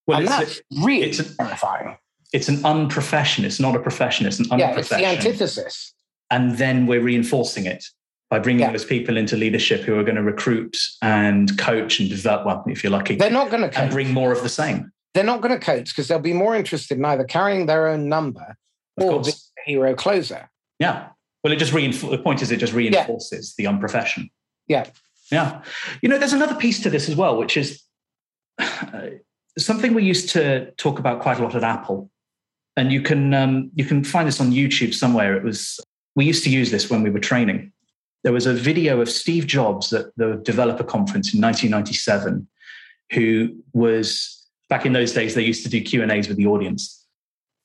[0.05, 1.97] Well, and that's a, really it's a, terrifying
[2.35, 3.45] it's an unprofession.
[3.45, 4.25] It's not a profession.
[4.25, 4.99] It's an unprofession.
[4.99, 5.93] Yeah, it's the antithesis.
[6.29, 7.85] And then we're reinforcing it
[8.29, 8.71] by bringing yeah.
[8.71, 12.45] those people into leadership who are going to recruit and coach and develop.
[12.45, 13.77] Well, if you're lucky, they're not going to coach.
[13.77, 14.91] and bring more of the same.
[15.13, 18.09] They're not going to coach because they'll be more interested in either carrying their own
[18.09, 18.57] number
[18.97, 19.33] or the
[19.65, 20.49] hero closer.
[20.77, 21.07] Yeah.
[21.45, 22.09] Well, it just reinforces.
[22.09, 23.63] The point is, it just reinforces yeah.
[23.63, 24.31] the unprofession.
[24.67, 24.89] Yeah.
[25.31, 25.61] Yeah.
[26.01, 27.83] You know, there's another piece to this as well, which is
[28.57, 29.09] uh,
[29.55, 32.09] something we used to talk about quite a lot at Apple
[32.77, 35.35] and you can um, you can find this on YouTube somewhere.
[35.35, 35.79] It was
[36.15, 37.71] we used to use this when we were training.
[38.23, 42.47] There was a video of Steve Jobs at the developer conference in 1997,
[43.11, 46.47] who was back in those days they used to do Q and A's with the
[46.47, 47.04] audience.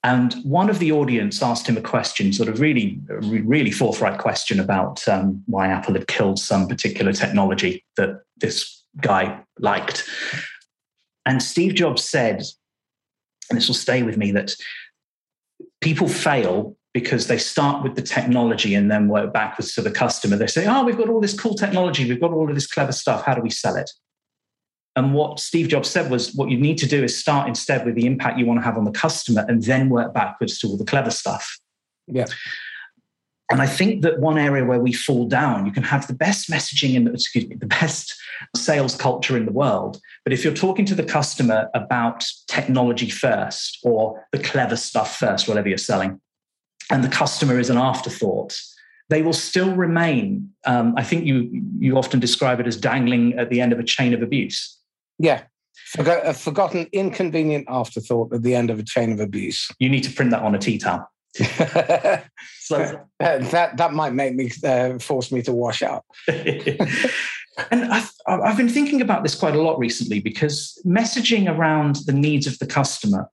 [0.03, 4.59] And one of the audience asked him a question, sort of really, really forthright question
[4.59, 10.09] about um, why Apple had killed some particular technology that this guy liked.
[11.27, 12.43] And Steve Jobs said,
[13.51, 14.55] and this will stay with me, that
[15.83, 20.37] people fail because they start with the technology and then work backwards to the customer.
[20.37, 22.93] They say, Oh, we've got all this cool technology, we've got all of this clever
[22.93, 23.25] stuff.
[23.25, 23.91] How do we sell it?
[24.97, 27.95] And what Steve Jobs said was, what you need to do is start instead with
[27.95, 30.77] the impact you want to have on the customer and then work backwards to all
[30.77, 31.59] the clever stuff.
[32.07, 32.27] Yeah.
[33.51, 36.51] And I think that one area where we fall down, you can have the best
[36.51, 38.15] messaging in the, excuse me, the best
[38.55, 40.01] sales culture in the world.
[40.25, 45.49] But if you're talking to the customer about technology first or the clever stuff first,
[45.49, 46.21] whatever you're selling,
[46.91, 48.57] and the customer is an afterthought,
[49.09, 50.51] they will still remain.
[50.65, 53.85] Um, I think you you often describe it as dangling at the end of a
[53.85, 54.80] chain of abuse.
[55.21, 55.43] Yeah,
[55.99, 59.71] a forgotten, inconvenient afterthought at the end of a chain of abuse.
[59.79, 61.07] You need to print that on a tea towel.
[62.59, 66.05] so that that might make me uh, force me to wash out.
[66.29, 72.13] and I've, I've been thinking about this quite a lot recently because messaging around the
[72.13, 73.29] needs of the customer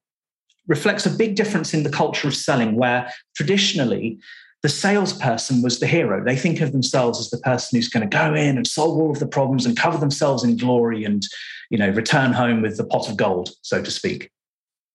[0.67, 4.19] reflects a big difference in the culture of selling, where traditionally
[4.63, 6.23] the salesperson was the hero.
[6.23, 9.11] They think of themselves as the person who's going to go in and solve all
[9.11, 11.23] of the problems and cover themselves in glory and
[11.69, 14.31] you know return home with the pot of gold, so to speak.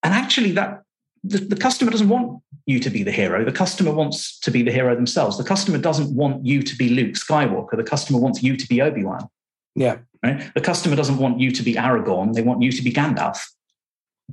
[0.03, 0.83] And actually, that
[1.23, 3.45] the, the, customer doesn't want you to be the hero.
[3.45, 5.37] The customer wants to be the hero themselves.
[5.37, 7.77] The customer doesn't want you to be Luke Skywalker.
[7.77, 9.29] The customer wants you to be Obi Wan.
[9.75, 9.99] Yeah.
[10.21, 10.53] Right?
[10.53, 12.33] The customer doesn't want you to be Aragorn.
[12.33, 13.39] They want you to be Gandalf.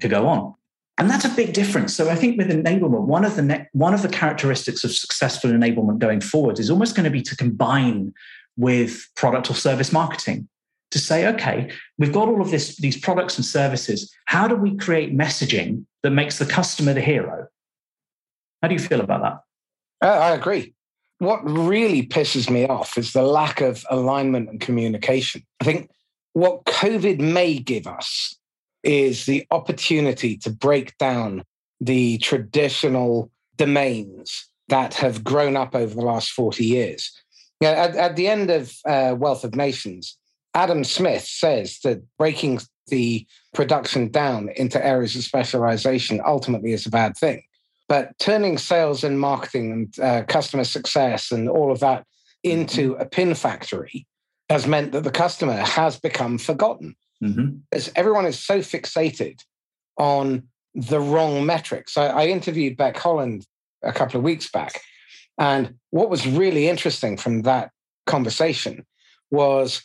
[0.00, 0.54] To go on.
[1.00, 1.96] And that's a big difference.
[1.96, 5.50] So I think with enablement, one of the ne- one of the characteristics of successful
[5.50, 8.12] enablement going forward is almost going to be to combine
[8.58, 10.46] with product or service marketing
[10.90, 14.12] to say, okay, we've got all of this, these products and services.
[14.26, 17.46] How do we create messaging that makes the customer the hero?
[18.60, 20.06] How do you feel about that?
[20.06, 20.74] Uh, I agree.
[21.18, 25.46] What really pisses me off is the lack of alignment and communication.
[25.62, 25.90] I think
[26.34, 28.36] what COVID may give us
[28.82, 31.44] is the opportunity to break down
[31.80, 37.12] the traditional domains that have grown up over the last 40 years.
[37.60, 40.16] Yeah, at, at the end of uh, Wealth of Nations,
[40.54, 46.90] Adam Smith says that breaking the production down into areas of specialization ultimately is a
[46.90, 47.42] bad thing.
[47.88, 52.04] But turning sales and marketing and uh, customer success and all of that
[52.42, 53.02] into mm-hmm.
[53.02, 54.06] a pin factory
[54.48, 56.94] has meant that the customer has become forgotten.
[57.22, 57.58] Mm-hmm.
[57.72, 59.40] As everyone is so fixated
[59.98, 60.44] on
[60.74, 61.96] the wrong metrics.
[61.96, 63.46] I, I interviewed Beck Holland
[63.82, 64.80] a couple of weeks back.
[65.38, 67.70] And what was really interesting from that
[68.06, 68.86] conversation
[69.30, 69.82] was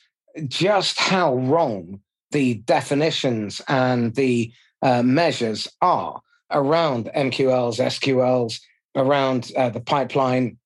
[0.48, 6.22] just how wrong the definitions and the uh, measures are
[6.52, 8.60] around MQLs, SQLs,
[8.96, 10.58] around uh, the pipeline,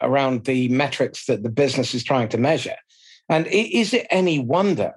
[0.00, 2.76] around the metrics that the business is trying to measure.
[3.28, 4.94] And is it any wonder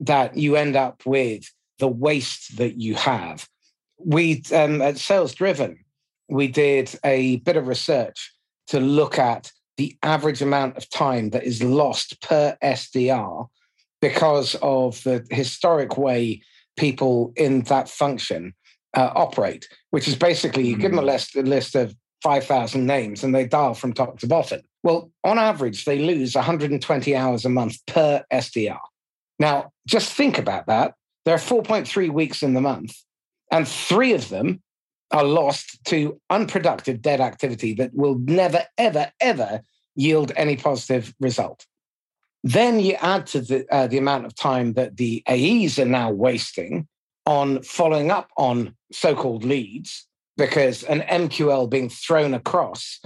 [0.00, 3.48] that you end up with the waste that you have?
[3.98, 5.84] We um, at Sales Driven,
[6.28, 8.32] we did a bit of research
[8.68, 13.48] to look at the average amount of time that is lost per SDR
[14.00, 16.42] because of the historic way
[16.76, 18.54] people in that function
[18.94, 21.08] uh, operate, which is basically you give them a hmm.
[21.08, 24.60] list, a list of 5,000 names and they dial from top to bottom.
[24.82, 28.78] Well, on average, they lose 120 hours a month per SDR.
[29.38, 30.94] Now, just think about that.
[31.24, 32.96] There are 4.3 weeks in the month,
[33.50, 34.62] and three of them
[35.10, 39.62] are lost to unproductive dead activity that will never, ever, ever
[39.94, 41.66] yield any positive result.
[42.44, 46.10] Then you add to the, uh, the amount of time that the AEs are now
[46.10, 46.86] wasting
[47.26, 53.00] on following up on so called leads, because an MQL being thrown across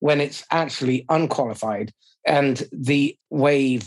[0.00, 1.92] when it's actually unqualified,
[2.26, 3.80] and the way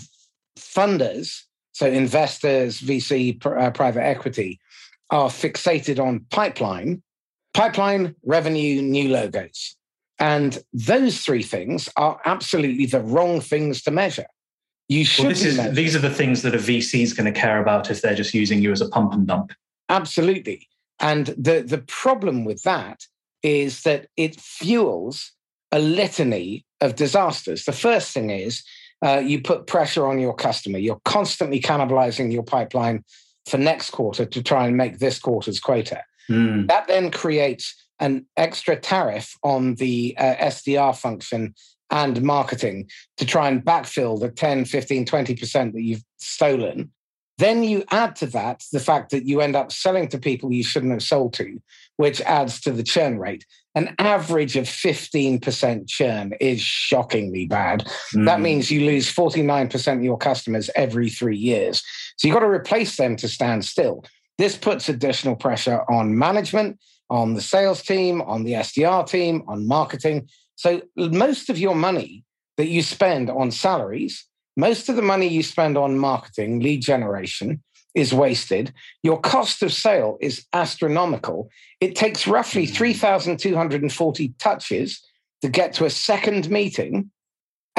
[0.57, 1.43] funders,
[1.79, 4.59] so investors, VC, uh, private equity,
[5.11, 7.01] are fixated on pipeline
[7.53, 9.75] pipeline, revenue, new logos.
[10.19, 14.27] And those three things are absolutely the wrong things to measure.
[14.89, 15.25] You should.
[15.25, 18.01] Well, is, these are the things that a VC is going to care about if
[18.01, 19.53] they're just using you as a pump and dump.
[19.87, 20.67] Absolutely.
[20.99, 23.05] And the, the problem with that
[23.41, 25.31] is that it fuels
[25.71, 27.63] a litany of disasters.
[27.63, 28.63] The first thing is
[29.05, 30.77] uh, you put pressure on your customer.
[30.77, 33.03] You're constantly cannibalizing your pipeline
[33.45, 36.03] for next quarter to try and make this quarter's quota.
[36.29, 36.67] Mm.
[36.67, 41.55] That then creates an extra tariff on the uh, SDR function
[41.91, 46.91] and marketing to try and backfill the 10, 15, 20% that you've stolen.
[47.39, 50.63] Then you add to that the fact that you end up selling to people you
[50.63, 51.61] shouldn't have sold to,
[51.95, 53.45] which adds to the churn rate.
[53.75, 57.87] An average of 15% churn is shockingly bad.
[58.13, 58.25] Mm.
[58.25, 61.81] That means you lose 49% of your customers every three years.
[62.17, 64.03] So you've got to replace them to stand still.
[64.37, 66.77] This puts additional pressure on management,
[67.09, 70.27] on the sales team, on the SDR team, on marketing.
[70.55, 72.25] So most of your money
[72.57, 74.25] that you spend on salaries,
[74.59, 77.63] most of the money you spend on marketing, lead generation,
[77.95, 78.73] is wasted.
[79.03, 81.49] Your cost of sale is astronomical.
[81.81, 82.73] It takes roughly hmm.
[82.73, 85.01] 3,240 touches
[85.41, 87.11] to get to a second meeting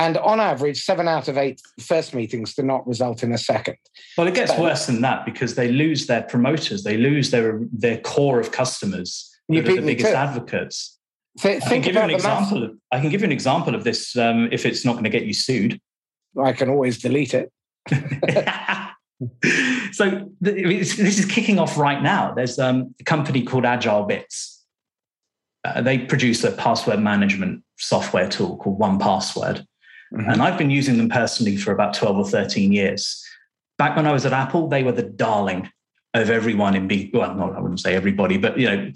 [0.01, 3.77] and on average, seven out of eight first meetings do not result in a second.
[4.17, 7.99] Well, it gets worse than that because they lose their promoters, they lose their their
[7.99, 9.31] core of customers.
[9.49, 10.99] You the biggest advocates.
[11.39, 12.65] Th- I can give you an example.
[12.65, 15.11] Of, I can give you an example of this um, if it's not going to
[15.11, 15.79] get you sued.
[16.39, 17.53] I can always delete it.
[19.93, 22.33] so this is kicking off right now.
[22.33, 24.59] There's um, a company called AgileBits.
[25.65, 29.67] Uh, they produce a password management software tool called 1Password.
[30.13, 30.31] Mm-hmm.
[30.31, 33.23] And I've been using them personally for about 12 or 13 years.
[33.79, 35.71] Back when I was at Apple, they were the darling
[36.15, 37.11] of everyone in B.
[37.15, 38.93] Well, not, I wouldn't say everybody, but you know,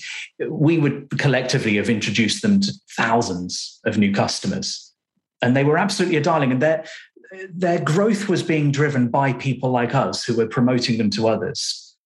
[0.49, 4.93] we would collectively have introduced them to thousands of new customers.
[5.41, 6.51] And they were absolutely a darling.
[6.51, 6.85] And their,
[7.53, 11.97] their growth was being driven by people like us who were promoting them to others.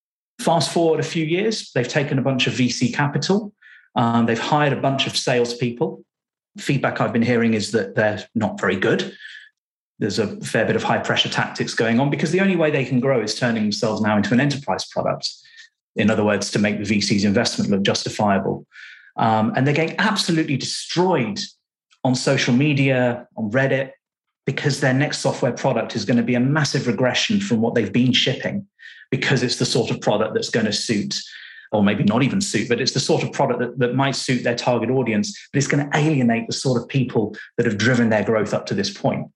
[0.40, 3.52] Fast forward a few years, they've taken a bunch of VC capital.
[3.96, 6.04] Um, they've hired a bunch of salespeople
[6.60, 9.14] feedback I've been hearing is that they're not very good.
[9.98, 12.84] There's a fair bit of high pressure tactics going on because the only way they
[12.84, 15.28] can grow is turning themselves now into an enterprise product.
[15.96, 18.66] In other words, to make the VC's investment look justifiable.
[19.16, 21.40] Um, and they're getting absolutely destroyed
[22.04, 23.90] on social media, on Reddit,
[24.49, 27.92] because their next software product is going to be a massive regression from what they've
[27.92, 28.66] been shipping,
[29.11, 31.20] because it's the sort of product that's going to suit,
[31.70, 34.44] or maybe not even suit, but it's the sort of product that, that might suit
[34.44, 38.09] their target audience, but it's going to alienate the sort of people that have driven
[38.09, 39.30] their growth up to this point.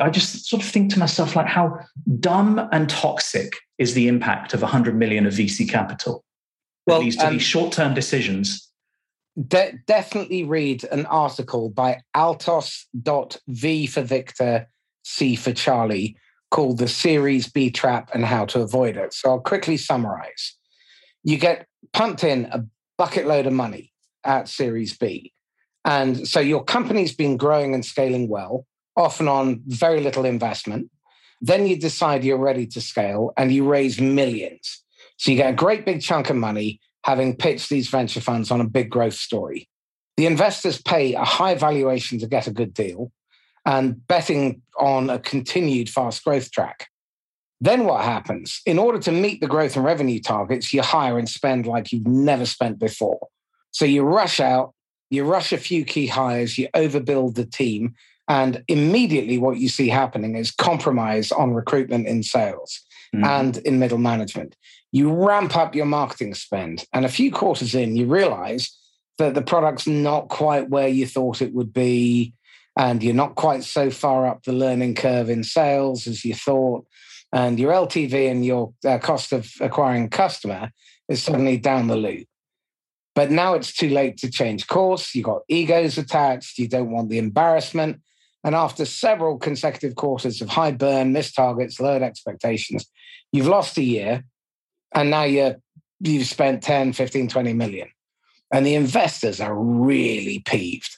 [0.00, 1.78] I just sort of think to myself, like, how
[2.18, 6.24] dumb and toxic is the impact of 100 million of VC capital?
[6.86, 8.65] Well, leads to um, these short term decisions.
[9.48, 14.68] De- definitely read an article by altos.v for Victor,
[15.02, 16.16] C for Charlie,
[16.50, 19.12] called The Series B Trap and How to Avoid It.
[19.12, 20.56] So I'll quickly summarize.
[21.22, 22.64] You get pumped in a
[22.96, 23.92] bucket load of money
[24.24, 25.32] at Series B.
[25.84, 28.66] And so your company's been growing and scaling well
[28.96, 30.90] often on very little investment.
[31.40, 34.82] Then you decide you're ready to scale and you raise millions.
[35.18, 38.60] So you get a great big chunk of money having pitched these venture funds on
[38.60, 39.68] a big growth story.
[40.16, 43.12] The investors pay a high valuation to get a good deal
[43.64, 46.88] and betting on a continued fast growth track.
[47.60, 48.60] Then what happens?
[48.66, 52.08] In order to meet the growth and revenue targets, you hire and spend like you've
[52.08, 53.28] never spent before.
[53.70, 54.74] So you rush out,
[55.08, 57.94] you rush a few key hires, you overbuild the team,
[58.28, 62.80] and immediately, what you see happening is compromise on recruitment in sales
[63.14, 63.24] mm-hmm.
[63.24, 64.56] and in middle management.
[64.96, 68.74] You ramp up your marketing spend, and a few quarters in, you realize
[69.18, 72.32] that the product's not quite where you thought it would be,
[72.78, 76.86] and you're not quite so far up the learning curve in sales as you thought.
[77.30, 80.70] And your LTV and your uh, cost of acquiring customer
[81.10, 82.26] is suddenly down the loop.
[83.14, 85.14] But now it's too late to change course.
[85.14, 86.56] You've got egos attached.
[86.56, 88.00] You don't want the embarrassment.
[88.44, 92.86] And after several consecutive quarters of high burn, missed targets, lowered expectations,
[93.30, 94.24] you've lost a year
[94.94, 95.56] and now you're,
[96.00, 97.88] you've spent 10, 15, 20 million.
[98.52, 100.96] And the investors are really peeved.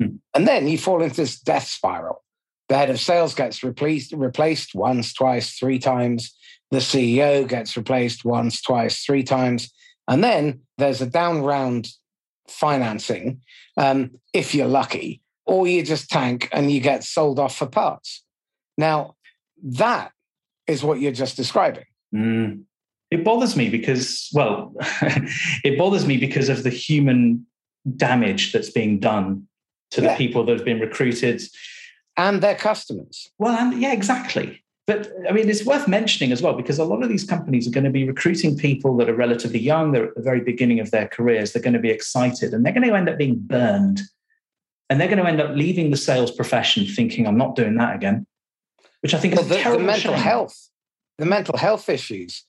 [0.00, 0.16] Hmm.
[0.34, 2.22] And then you fall into this death spiral.
[2.68, 6.34] The head of sales gets replaced, replaced once, twice, three times.
[6.70, 9.72] The CEO gets replaced once, twice, three times.
[10.08, 11.88] And then there's a down round
[12.48, 13.40] financing,
[13.76, 18.24] um, if you're lucky, or you just tank and you get sold off for parts.
[18.78, 19.16] Now,
[19.62, 20.12] that
[20.66, 21.84] is what you're just describing.
[22.14, 22.64] Mm.
[23.12, 24.74] It bothers me because, well,
[25.64, 27.46] it bothers me because of the human
[27.96, 29.46] damage that's being done
[29.90, 30.12] to yeah.
[30.12, 31.42] the people that have been recruited
[32.16, 33.30] and their customers.
[33.38, 34.62] Well, and yeah, exactly.
[34.86, 37.70] But I mean, it's worth mentioning as well because a lot of these companies are
[37.70, 39.92] going to be recruiting people that are relatively young.
[39.92, 41.52] They're at the very beginning of their careers.
[41.52, 44.00] They're going to be excited and they're going to end up being burned
[44.90, 47.94] and they're going to end up leaving the sales profession thinking, I'm not doing that
[47.94, 48.26] again,
[49.00, 49.80] which I think well, is the, terrible.
[49.80, 50.22] The mental shame.
[50.22, 50.68] health,
[51.18, 52.44] the mental health issues.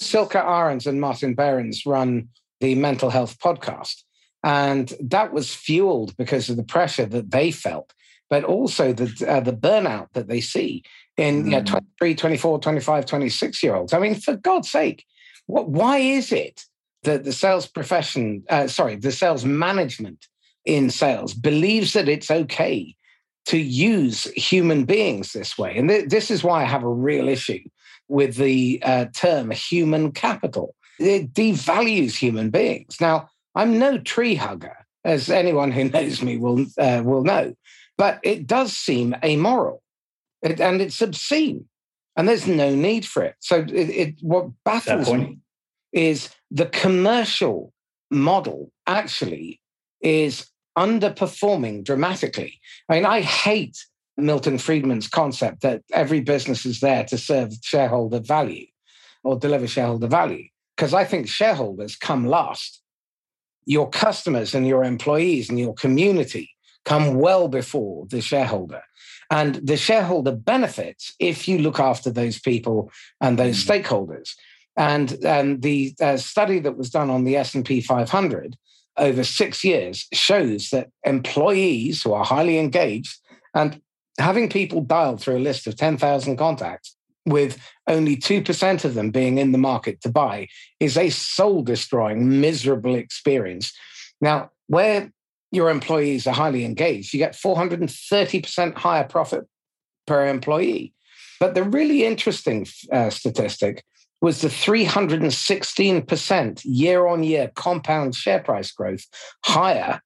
[0.00, 2.28] Silke Arons and Martin Behrens run
[2.60, 4.02] the mental health podcast.
[4.42, 7.92] And that was fueled because of the pressure that they felt,
[8.30, 10.82] but also the, uh, the burnout that they see
[11.16, 11.44] in mm.
[11.44, 13.92] you know, 23, 24, 25, 26 year olds.
[13.92, 15.04] I mean, for God's sake,
[15.46, 16.64] what, why is it
[17.02, 20.26] that the sales profession, uh, sorry, the sales management
[20.64, 22.94] in sales believes that it's okay
[23.46, 25.76] to use human beings this way.
[25.76, 27.60] And th- this is why I have a real issue
[28.10, 30.74] with the uh, term human capital.
[30.98, 33.00] It devalues human beings.
[33.00, 37.54] Now, I'm no tree hugger, as anyone who knows me will, uh, will know,
[37.96, 39.82] but it does seem amoral
[40.42, 41.66] it, and it's obscene.
[42.16, 43.36] And there's no need for it.
[43.40, 45.38] So, it, it what baffles me
[45.92, 47.72] is the commercial
[48.10, 49.60] model actually
[50.00, 52.60] is underperforming dramatically.
[52.88, 53.78] I mean, I hate
[54.22, 58.66] Milton Friedman's concept that every business is there to serve shareholder value
[59.24, 60.44] or deliver shareholder value,
[60.76, 62.82] because I think shareholders come last.
[63.66, 66.50] Your customers and your employees and your community
[66.84, 68.82] come well before the shareholder.
[69.30, 72.90] And the shareholder benefits if you look after those people
[73.20, 73.68] and those mm.
[73.68, 74.30] stakeholders.
[74.76, 78.56] And, and the uh, study that was done on the S&P 500
[78.96, 83.18] over six years shows that employees who are highly engaged
[83.54, 83.80] and
[84.18, 86.96] having people dialed through a list of 10,000 contacts
[87.26, 90.48] with only 2% of them being in the market to buy
[90.80, 93.72] is a soul destroying, miserable experience.
[94.20, 95.12] Now, where
[95.52, 99.46] your employees are highly engaged, you get 430% higher profit
[100.06, 100.94] per employee.
[101.38, 103.84] But the really interesting uh, statistic
[104.20, 109.06] was the 316% year on year compound share price growth
[109.44, 110.02] higher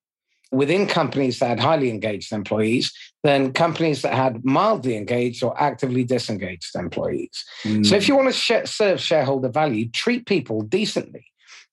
[0.55, 2.93] within companies that had highly engaged employees
[3.23, 7.45] than companies that had mildly engaged or actively disengaged employees.
[7.65, 7.85] Mm.
[7.85, 11.27] So if you want to sh- serve shareholder value, treat people decently,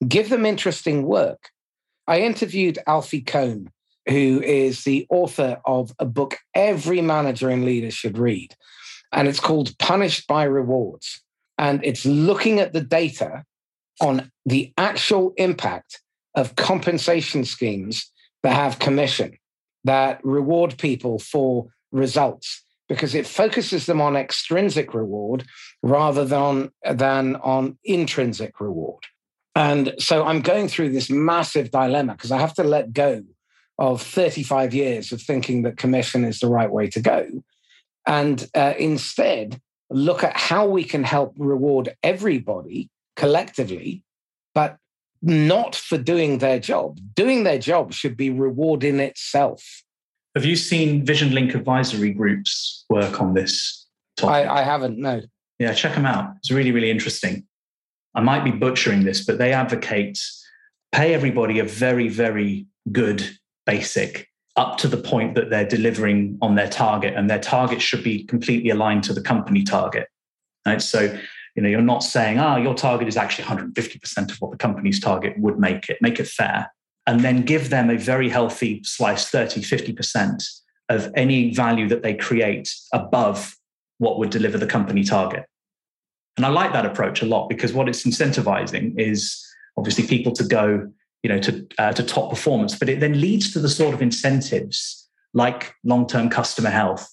[0.06, 1.50] give them interesting work.
[2.06, 3.70] I interviewed Alfie Kohn,
[4.08, 8.54] who is the author of a book every manager and leader should read.
[9.12, 11.22] And it's called Punished by Rewards.
[11.58, 13.44] And it's looking at the data
[14.00, 16.00] on the actual impact
[16.34, 18.10] of compensation schemes
[18.42, 19.36] that have commission,
[19.84, 25.44] that reward people for results, because it focuses them on extrinsic reward
[25.82, 29.04] rather than, than on intrinsic reward.
[29.54, 33.22] And so I'm going through this massive dilemma because I have to let go
[33.78, 37.26] of 35 years of thinking that commission is the right way to go.
[38.06, 44.02] And uh, instead, look at how we can help reward everybody collectively,
[44.54, 44.78] but
[45.22, 46.98] not for doing their job.
[47.14, 49.82] Doing their job should be reward in itself.
[50.34, 54.48] Have you seen VisionLink advisory groups work on this topic?
[54.48, 55.22] I, I haven't, no.
[55.58, 56.34] Yeah, check them out.
[56.38, 57.46] It's really, really interesting.
[58.14, 60.18] I might be butchering this, but they advocate
[60.92, 66.54] pay everybody a very, very good basic up to the point that they're delivering on
[66.54, 70.08] their target, and their target should be completely aligned to the company target.
[70.66, 70.82] Right.
[70.82, 71.16] So,
[71.54, 74.56] you know, you're not saying, ah, oh, your target is actually 150% of what the
[74.56, 76.72] company's target would make it, make it fair.
[77.06, 80.42] And then give them a very healthy slice, 30, 50%
[80.88, 83.56] of any value that they create above
[83.98, 85.44] what would deliver the company target.
[86.36, 89.44] And I like that approach a lot because what it's incentivizing is
[89.76, 90.90] obviously people to go,
[91.22, 94.02] you know, to uh, to top performance, but it then leads to the sort of
[94.02, 97.08] incentives like long-term customer health,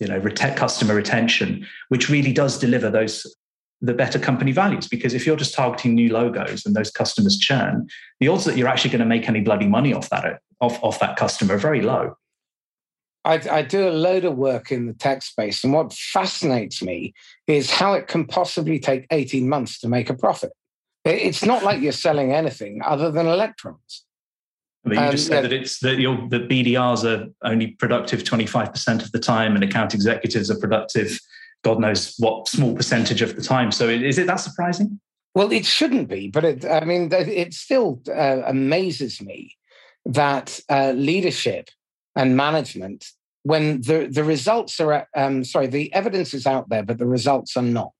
[0.00, 3.36] you know, ret- customer retention, which really does deliver those
[3.80, 4.88] the better company values.
[4.88, 7.88] Because if you're just targeting new logos and those customers churn,
[8.20, 11.00] the odds that you're actually going to make any bloody money off that off, off
[11.00, 12.16] that customer are very low.
[13.24, 17.12] I, I, do a load of work in the tech space, and what fascinates me
[17.48, 20.52] is how it can possibly take 18 months to make a profit.
[21.04, 24.04] It's not like you're selling anything other than electrons.
[24.84, 29.02] But you um, just said that it's that your the BDRs are only productive 25%
[29.02, 31.18] of the time, and account executives are productive,
[31.66, 33.72] God knows what small percentage of the time.
[33.72, 35.00] So is it that surprising?
[35.34, 39.56] Well, it shouldn't be, but it, I mean, it still uh, amazes me
[40.04, 41.70] that uh, leadership
[42.14, 43.10] and management
[43.42, 47.56] when the, the results are, um, sorry, the evidence is out there, but the results
[47.56, 47.94] are not,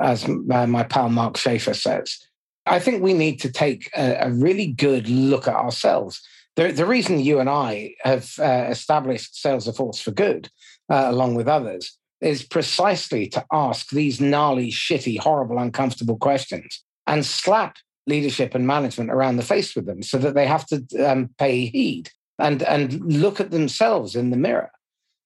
[0.00, 2.18] as uh, my pal Mark Schaefer says.
[2.66, 6.20] I think we need to take a, a really good look at ourselves.
[6.56, 10.50] The, the, reason you and I have uh, established Force for Good,
[10.90, 17.24] uh, along with others, is precisely to ask these gnarly, shitty, horrible, uncomfortable questions and
[17.24, 21.30] slap leadership and management around the face with them so that they have to um,
[21.38, 24.70] pay heed and, and look at themselves in the mirror.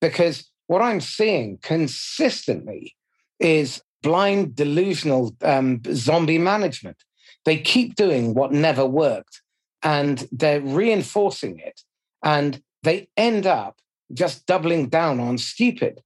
[0.01, 2.97] Because what I'm seeing consistently
[3.39, 6.97] is blind, delusional um, zombie management.
[7.45, 9.43] They keep doing what never worked
[9.83, 11.81] and they're reinforcing it.
[12.23, 13.79] And they end up
[14.13, 16.01] just doubling down on stupid.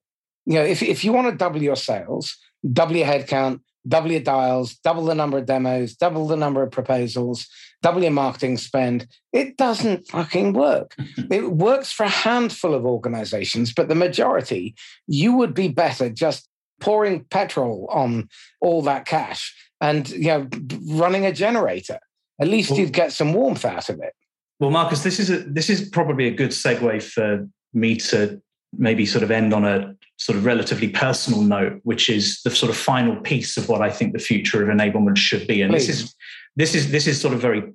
[0.46, 2.36] You know, if, if you want to double your sales,
[2.72, 6.70] double your headcount, double your dials, double the number of demos, double the number of
[6.70, 7.46] proposals,
[7.82, 9.06] double your marketing spend.
[9.32, 10.94] It doesn't fucking work.
[11.30, 14.74] it works for a handful of organizations, but the majority,
[15.06, 16.48] you would be better just
[16.80, 18.28] pouring petrol on
[18.60, 20.48] all that cash and you know
[20.88, 21.98] running a generator.
[22.40, 24.14] At least well, you'd get some warmth out of it.
[24.60, 28.40] Well, Marcus, this is a, this is probably a good segue for me to
[28.76, 32.70] maybe sort of end on a sort of relatively personal note, which is the sort
[32.70, 35.62] of final piece of what I think the future of enablement should be.
[35.62, 35.86] And Please.
[35.86, 36.14] this is
[36.56, 37.72] this is this is sort of very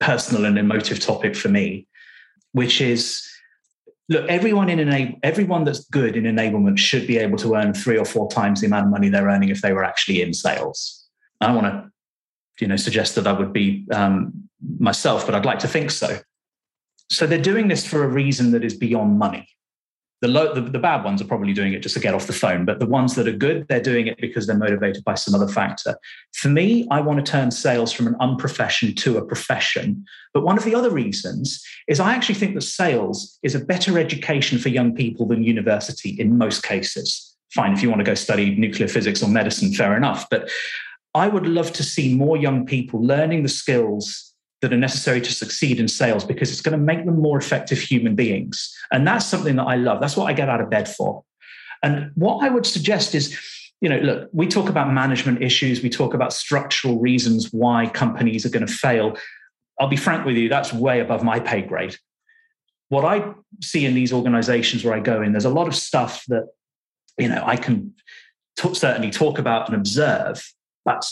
[0.00, 1.86] personal and emotive topic for me,
[2.52, 3.28] which is
[4.08, 7.98] look, everyone in enable everyone that's good in enablement should be able to earn three
[7.98, 11.04] or four times the amount of money they're earning if they were actually in sales.
[11.40, 11.90] I don't want to,
[12.60, 14.48] you know, suggest that I would be um,
[14.78, 16.20] myself, but I'd like to think so.
[17.10, 19.48] So they're doing this for a reason that is beyond money
[20.22, 22.32] the, low, the, the bad ones are probably doing it just to get off the
[22.32, 25.34] phone, but the ones that are good, they're doing it because they're motivated by some
[25.34, 25.96] other factor.
[26.34, 30.04] For me, I want to turn sales from an unprofession to a profession.
[30.32, 33.98] But one of the other reasons is I actually think that sales is a better
[33.98, 37.36] education for young people than university in most cases.
[37.54, 40.26] Fine, if you want to go study nuclear physics or medicine, fair enough.
[40.30, 40.50] But
[41.14, 44.34] I would love to see more young people learning the skills
[44.66, 47.78] that are necessary to succeed in sales because it's going to make them more effective
[47.78, 48.74] human beings.
[48.90, 50.00] And that's something that I love.
[50.00, 51.22] That's what I get out of bed for.
[51.82, 53.38] And what I would suggest is,
[53.80, 58.44] you know, look, we talk about management issues, we talk about structural reasons why companies
[58.44, 59.16] are going to fail.
[59.78, 61.96] I'll be frank with you, that's way above my pay grade.
[62.88, 66.24] what I see in these organizations where I go in, there's a lot of stuff
[66.28, 66.48] that,
[67.18, 67.94] you know, I can
[68.58, 70.42] t- certainly talk about and observe,
[70.84, 71.04] but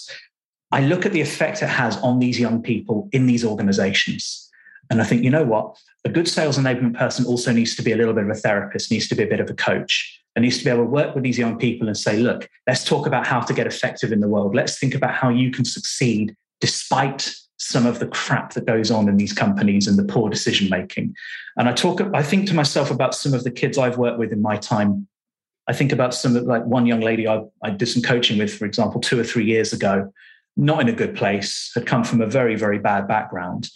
[0.74, 4.50] I look at the effect it has on these young people in these organizations.
[4.90, 5.78] And I think, you know what?
[6.04, 8.90] A good sales enablement person also needs to be a little bit of a therapist,
[8.90, 11.14] needs to be a bit of a coach, and needs to be able to work
[11.14, 14.18] with these young people and say, look, let's talk about how to get effective in
[14.18, 14.52] the world.
[14.52, 19.08] Let's think about how you can succeed despite some of the crap that goes on
[19.08, 21.14] in these companies and the poor decision making.
[21.56, 24.32] And I talk, I think to myself about some of the kids I've worked with
[24.32, 25.06] in my time.
[25.68, 28.64] I think about some like one young lady I, I did some coaching with, for
[28.64, 30.12] example, two or three years ago
[30.56, 33.68] not in a good place, had come from a very, very bad background.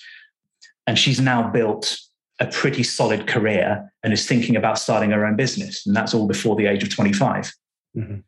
[0.86, 1.98] And she's now built
[2.40, 5.84] a pretty solid career and is thinking about starting her own business.
[5.86, 7.52] And that's all before the age of 25.
[7.96, 8.18] Mm-hmm.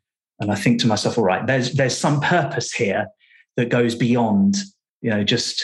[0.41, 3.07] And I think to myself, all right, there's there's some purpose here
[3.57, 4.57] that goes beyond,
[5.01, 5.63] you know, just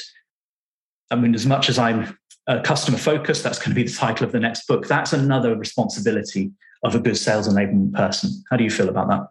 [1.12, 2.18] I mean, as much as I'm
[2.48, 4.88] a customer focused, that's going to be the title of the next book.
[4.88, 6.52] That's another responsibility
[6.84, 8.44] of a good sales enablement person.
[8.50, 9.28] How do you feel about that?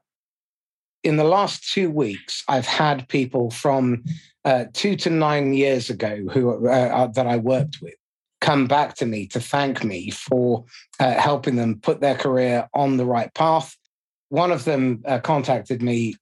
[1.07, 4.03] In the last two weeks, I've had people from
[4.45, 7.95] uh, two to nine years ago who uh, uh, that I worked with
[8.41, 10.65] come back to me to thank me for
[10.99, 13.77] uh, helping them put their career on the right path.
[14.31, 16.17] One of them uh, contacted me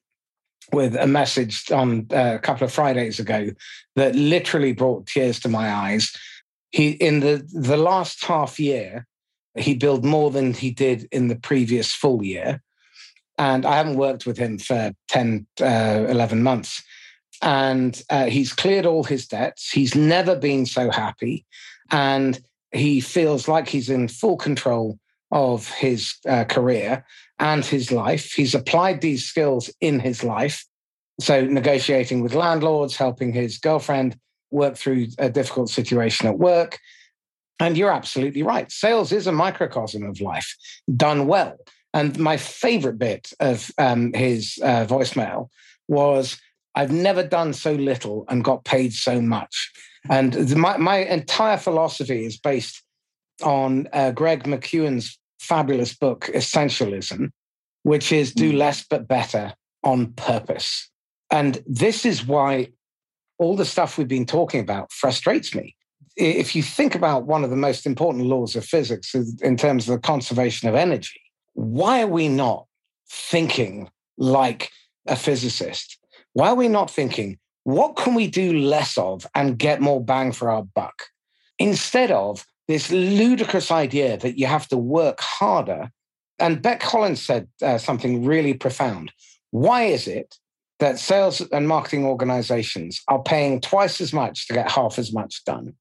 [0.73, 3.49] with a message on uh, a couple of Fridays ago
[3.97, 6.13] that literally brought tears to my eyes.
[6.73, 9.07] He in the the last half year,
[9.57, 12.61] he billed more than he did in the previous full year
[13.39, 16.83] and I haven't worked with him for 10, uh, 11 months.
[17.43, 19.71] And uh, he's cleared all his debts.
[19.71, 21.45] He's never been so happy.
[21.91, 22.41] And
[22.73, 24.99] he feels like he's in full control
[25.31, 27.05] of his uh, career
[27.39, 28.33] and his life.
[28.33, 30.65] He's applied these skills in his life.
[31.21, 34.17] So, negotiating with landlords, helping his girlfriend
[34.51, 36.79] work through a difficult situation at work.
[37.61, 38.71] And you're absolutely right.
[38.71, 40.57] Sales is a microcosm of life
[40.97, 41.57] done well.
[41.95, 45.49] And my favorite bit of um, his uh, voicemail
[45.87, 46.39] was
[46.75, 49.73] I've never done so little and got paid so much.
[50.11, 52.83] And the, my, my entire philosophy is based
[53.43, 57.31] on uh, Greg McKeown's fabulous book, Essentialism,
[57.85, 58.59] which is do hmm.
[58.59, 60.91] less but better on purpose.
[61.31, 62.71] And this is why
[63.39, 65.77] all the stuff we've been talking about frustrates me.
[66.17, 69.95] If you think about one of the most important laws of physics in terms of
[69.95, 71.21] the conservation of energy,
[71.55, 72.67] why are we not
[73.09, 74.71] thinking like
[75.07, 75.99] a physicist?
[76.35, 80.33] Why are we not thinking, what can we do less of and get more bang
[80.33, 81.05] for our buck?
[81.59, 85.91] Instead of this ludicrous idea that you have to work harder.
[86.39, 89.13] And Beck Collins said uh, something really profound.
[89.51, 90.37] Why is it
[90.81, 95.45] that sales and marketing organizations are paying twice as much to get half as much
[95.45, 95.75] done?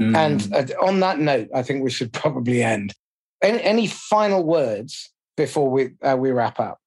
[0.00, 0.16] Mm.
[0.16, 2.92] And uh, on that note, I think we should probably end.
[3.44, 6.80] Any, any final words before we uh, we wrap up?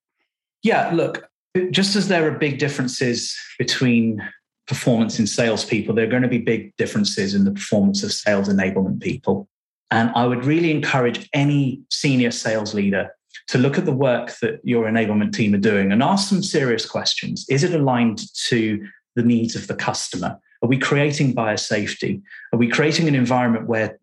[0.62, 1.28] Yeah, look,
[1.70, 4.20] just as there are big differences between
[4.66, 8.48] performance in salespeople, there are going to be big differences in the performance of sales
[8.48, 9.48] enablement people.
[9.90, 13.10] And I would really encourage any senior sales leader
[13.46, 16.84] to look at the work that your enablement team are doing and ask some serious
[16.84, 17.46] questions.
[17.48, 18.86] Is it aligned to
[19.16, 20.38] the needs of the customer?
[20.62, 22.20] Are we creating buyer safety?
[22.52, 23.96] Are we creating an environment where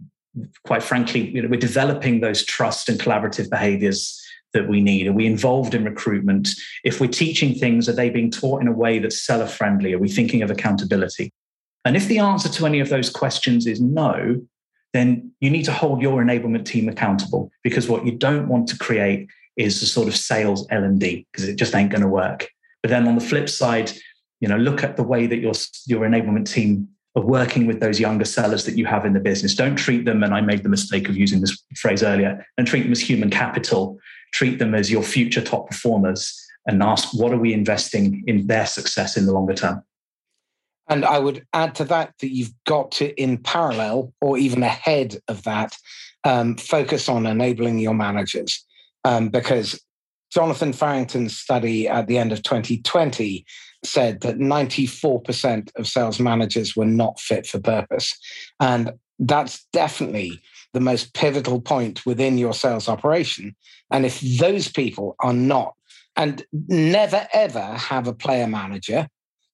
[0.63, 4.21] quite frankly, you know, we're developing those trust and collaborative behaviors
[4.53, 5.07] that we need?
[5.07, 6.49] Are we involved in recruitment?
[6.83, 9.93] If we're teaching things, are they being taught in a way that's seller friendly?
[9.93, 11.31] Are we thinking of accountability?
[11.83, 14.41] And if the answer to any of those questions is no,
[14.93, 18.77] then you need to hold your enablement team accountable because what you don't want to
[18.77, 19.27] create
[19.57, 22.47] is a sort of sales L&D because it just ain't going to work.
[22.81, 23.91] But then on the flip side,
[24.39, 25.53] you know, look at the way that your
[25.85, 29.55] your enablement team of working with those younger sellers that you have in the business.
[29.55, 32.83] Don't treat them, and I made the mistake of using this phrase earlier, and treat
[32.83, 33.97] them as human capital.
[34.33, 38.65] Treat them as your future top performers and ask, what are we investing in their
[38.65, 39.81] success in the longer term?
[40.89, 45.17] And I would add to that that you've got to, in parallel or even ahead
[45.27, 45.77] of that,
[46.23, 48.65] um, focus on enabling your managers.
[49.03, 49.79] Um, because
[50.31, 53.45] Jonathan Farrington's study at the end of 2020
[53.83, 58.17] said that 94% of sales managers were not fit for purpose.
[58.59, 60.41] And that's definitely
[60.73, 63.55] the most pivotal point within your sales operation.
[63.91, 65.73] And if those people are not,
[66.17, 69.07] and never ever have a player manager,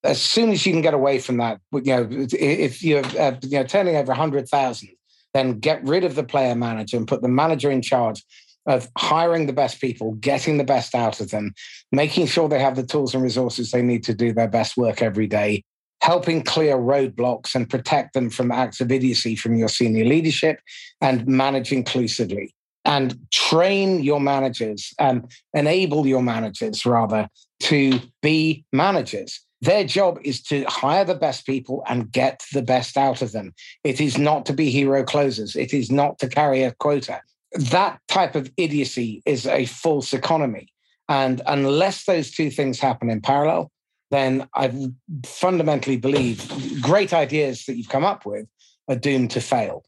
[0.04, 3.58] as soon as you can get away from that, you know, if you're uh, you
[3.58, 4.88] know, turning over 100,000,
[5.34, 8.24] then get rid of the player manager and put the manager in charge
[8.66, 11.52] of hiring the best people, getting the best out of them,
[11.90, 15.02] making sure they have the tools and resources they need to do their best work
[15.02, 15.64] every day,
[16.00, 20.60] helping clear roadblocks and protect them from acts of idiocy from your senior leadership,
[21.00, 22.54] and manage inclusively.
[22.84, 27.28] And train your managers, and enable your managers rather
[27.60, 29.40] to be managers.
[29.60, 33.54] Their job is to hire the best people and get the best out of them.
[33.84, 35.54] It is not to be hero closers.
[35.54, 37.20] It is not to carry a quota.
[37.54, 40.68] That type of idiocy is a false economy.
[41.08, 43.70] And unless those two things happen in parallel,
[44.10, 44.90] then I
[45.24, 48.46] fundamentally believe great ideas that you've come up with
[48.88, 49.84] are doomed to fail.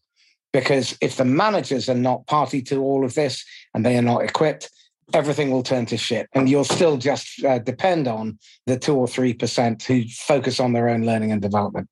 [0.53, 3.45] Because if the managers are not party to all of this
[3.75, 4.71] and they are not equipped,
[5.13, 6.29] everything will turn to shit.
[6.33, 10.89] And you'll still just uh, depend on the two or 3% who focus on their
[10.89, 11.89] own learning and development.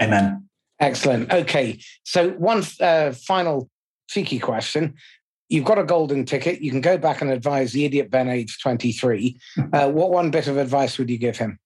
[0.00, 0.48] Amen.
[0.80, 1.32] Excellent.
[1.32, 1.78] Okay.
[2.02, 3.70] So, one uh, final
[4.12, 4.94] cheeky question.
[5.48, 6.60] You've got a golden ticket.
[6.60, 9.38] You can go back and advise the idiot Ben, age 23.
[9.72, 11.58] Uh, what one bit of advice would you give him?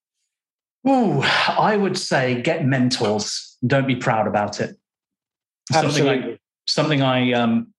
[0.88, 3.57] Ooh, I would say get mentors.
[3.66, 4.76] Don't be proud about it.
[5.72, 6.38] Something I,
[6.68, 7.72] something I, um,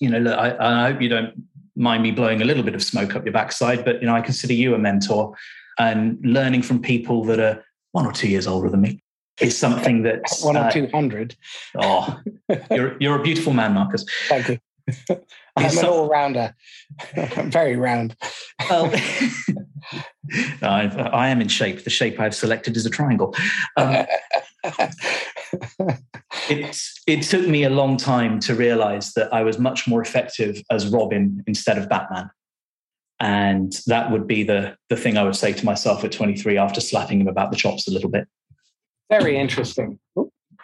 [0.00, 1.32] you know, I, I hope you don't
[1.76, 4.20] mind me blowing a little bit of smoke up your backside, but you know, I
[4.20, 5.36] consider you a mentor
[5.78, 9.00] and learning from people that are one or two years older than me
[9.40, 11.36] is something that one or uh, two hundred.
[11.76, 12.20] Oh,
[12.70, 14.04] you're you're a beautiful man, Marcus.
[14.28, 14.58] Thank you.
[15.56, 16.54] I'm an all rounder.
[17.16, 18.16] I'm very round.
[18.70, 18.90] Well,
[20.62, 21.84] I, I, am in shape.
[21.84, 23.34] The shape I've selected is a triangle.
[23.76, 24.06] Um,
[26.48, 30.62] it, it took me a long time to realize that I was much more effective
[30.70, 32.30] as Robin instead of Batman.
[33.20, 36.80] And that would be the, the thing I would say to myself at 23 after
[36.80, 38.28] slapping him about the chops a little bit.
[39.10, 39.98] Very interesting.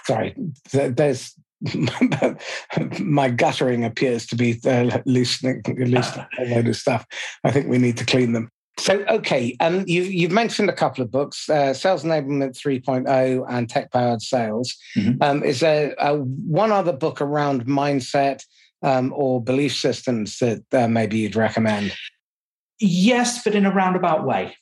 [0.04, 0.34] sorry,
[0.72, 1.34] there's
[3.00, 7.06] my guttering appears to be uh, loosening, loosening a load of stuff.
[7.42, 8.50] I think we need to clean them.
[8.78, 13.70] So, okay, um, you, you've mentioned a couple of books, uh, Sales Enablement 3.0 and
[13.70, 14.76] Tech Powered Sales.
[14.96, 15.22] Mm-hmm.
[15.22, 18.44] Um, is there uh, one other book around mindset
[18.82, 21.94] um, or belief systems that uh, maybe you'd recommend?
[22.80, 24.56] Yes, but in a roundabout way.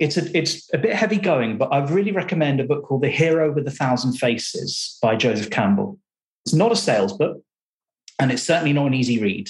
[0.00, 3.10] It's a, it's a bit heavy going, but I'd really recommend a book called The
[3.10, 5.98] Hero with a Thousand Faces by Joseph Campbell.
[6.46, 7.42] It's not a sales book,
[8.18, 9.48] and it's certainly not an easy read.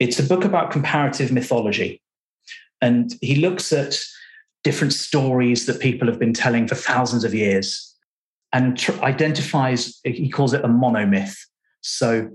[0.00, 2.00] It's a book about comparative mythology.
[2.80, 4.00] And he looks at
[4.64, 7.94] different stories that people have been telling for thousands of years
[8.52, 11.36] and tr- identifies, he calls it a monomyth.
[11.82, 12.30] So,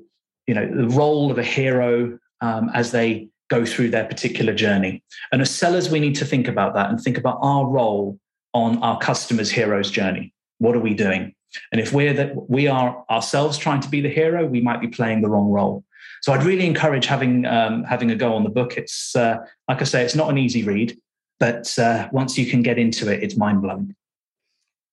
[0.45, 5.04] you know, the role of a hero um, as they go through their particular journey.
[5.32, 8.20] And as sellers, we need to think about that and think about our role
[8.54, 10.34] on our customer's hero's journey.
[10.60, 11.34] What are we doing?
[11.72, 14.88] And if we're that we are ourselves trying to be the hero, we might be
[14.88, 15.84] playing the wrong role.
[16.22, 18.76] So I'd really encourage having um, having a go on the book.
[18.78, 19.38] It's uh,
[19.70, 20.98] like I say, it's not an easy read,
[21.39, 23.95] but uh, once you can get into it, it's mind blowing.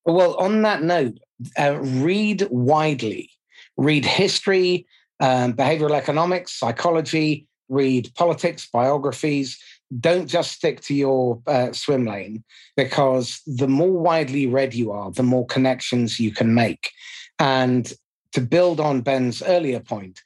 [0.05, 1.19] Well, on that note,
[1.59, 3.31] uh, read widely.
[3.77, 4.87] Read history,
[5.19, 7.47] um, behavioral economics, psychology.
[7.75, 9.59] Read politics, biographies.
[10.01, 12.43] Don't just stick to your uh, swim lane
[12.77, 16.91] because the more widely read you are, the more connections you can make.
[17.39, 17.93] And
[18.33, 20.22] to build on Ben's earlier point,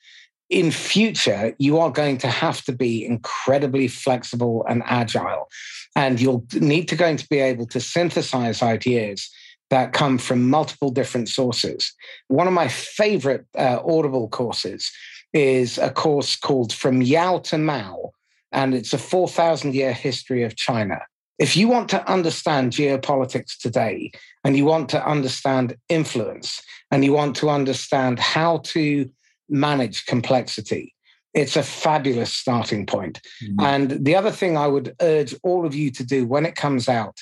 [0.50, 5.48] in future you are going to have to be incredibly flexible and agile
[5.94, 9.30] and you'll need to going to be able to synthesize ideas
[9.70, 11.92] that come from multiple different sources
[12.28, 14.90] one of my favorite uh, audible courses
[15.32, 18.12] is a course called from yao to mao
[18.52, 21.00] and it's a 4000 year history of china
[21.38, 24.10] if you want to understand geopolitics today
[24.44, 26.60] and you want to understand influence
[26.90, 29.08] and you want to understand how to
[29.48, 30.94] manage complexity.
[31.34, 33.20] It's a fabulous starting point.
[33.42, 33.60] Mm-hmm.
[33.60, 36.88] And the other thing I would urge all of you to do when it comes
[36.88, 37.18] out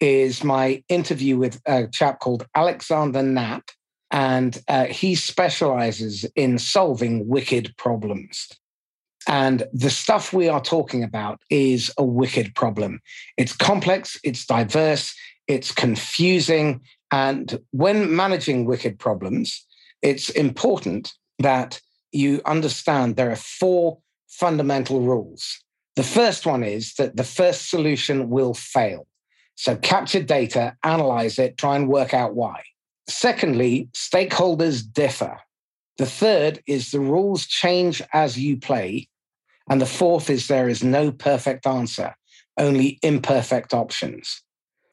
[0.00, 3.70] is my interview with a chap called Alexander Knapp.
[4.10, 8.48] And uh, he specializes in solving wicked problems.
[9.28, 13.00] And the stuff we are talking about is a wicked problem.
[13.36, 15.14] It's complex, it's diverse,
[15.46, 16.80] it's confusing.
[17.12, 19.66] And when managing wicked problems,
[20.02, 21.80] it's important that
[22.12, 23.98] you understand there are four
[24.28, 25.62] fundamental rules.
[25.96, 29.06] The first one is that the first solution will fail.
[29.56, 32.62] So capture data, analyze it, try and work out why.
[33.08, 35.38] Secondly, stakeholders differ.
[35.98, 39.08] The third is the rules change as you play.
[39.68, 42.14] And the fourth is there is no perfect answer,
[42.58, 44.42] only imperfect options.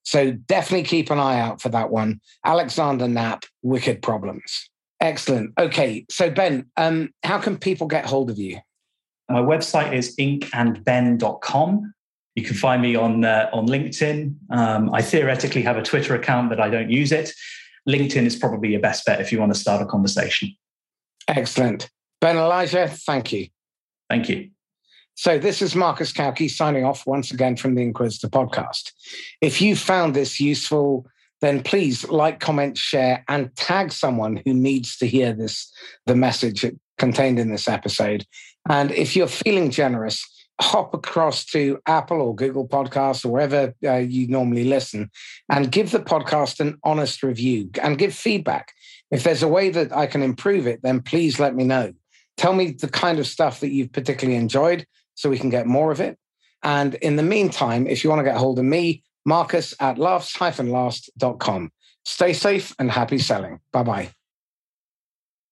[0.03, 2.21] So definitely keep an eye out for that one.
[2.45, 4.69] Alexander Knapp, Wicked Problems.
[5.01, 5.53] Excellent.
[5.59, 6.05] Okay.
[6.09, 8.59] So, Ben, um, how can people get hold of you?
[9.29, 11.93] My website is inkandben.com.
[12.35, 14.35] You can find me on uh, on LinkedIn.
[14.49, 17.33] Um, I theoretically have a Twitter account, but I don't use it.
[17.87, 20.55] LinkedIn is probably your best bet if you want to start a conversation.
[21.27, 21.89] Excellent.
[22.21, 23.47] Ben Elijah, thank you.
[24.09, 24.49] Thank you.
[25.15, 28.91] So, this is Marcus Cauchi signing off once again from the Inquisitor podcast.
[29.41, 31.07] If you found this useful,
[31.41, 35.71] then please like, comment, share, and tag someone who needs to hear this,
[36.05, 36.65] the message
[36.97, 38.25] contained in this episode.
[38.69, 40.23] And if you're feeling generous,
[40.59, 45.11] hop across to Apple or Google Podcasts or wherever uh, you normally listen
[45.49, 48.73] and give the podcast an honest review and give feedback.
[49.11, 51.93] If there's a way that I can improve it, then please let me know.
[52.37, 54.85] Tell me the kind of stuff that you've particularly enjoyed
[55.15, 56.17] so we can get more of it.
[56.63, 61.71] And in the meantime, if you want to get hold of me, Marcus at laughs-last.com.
[62.05, 63.59] Stay safe and happy selling.
[63.71, 64.16] Bye bye.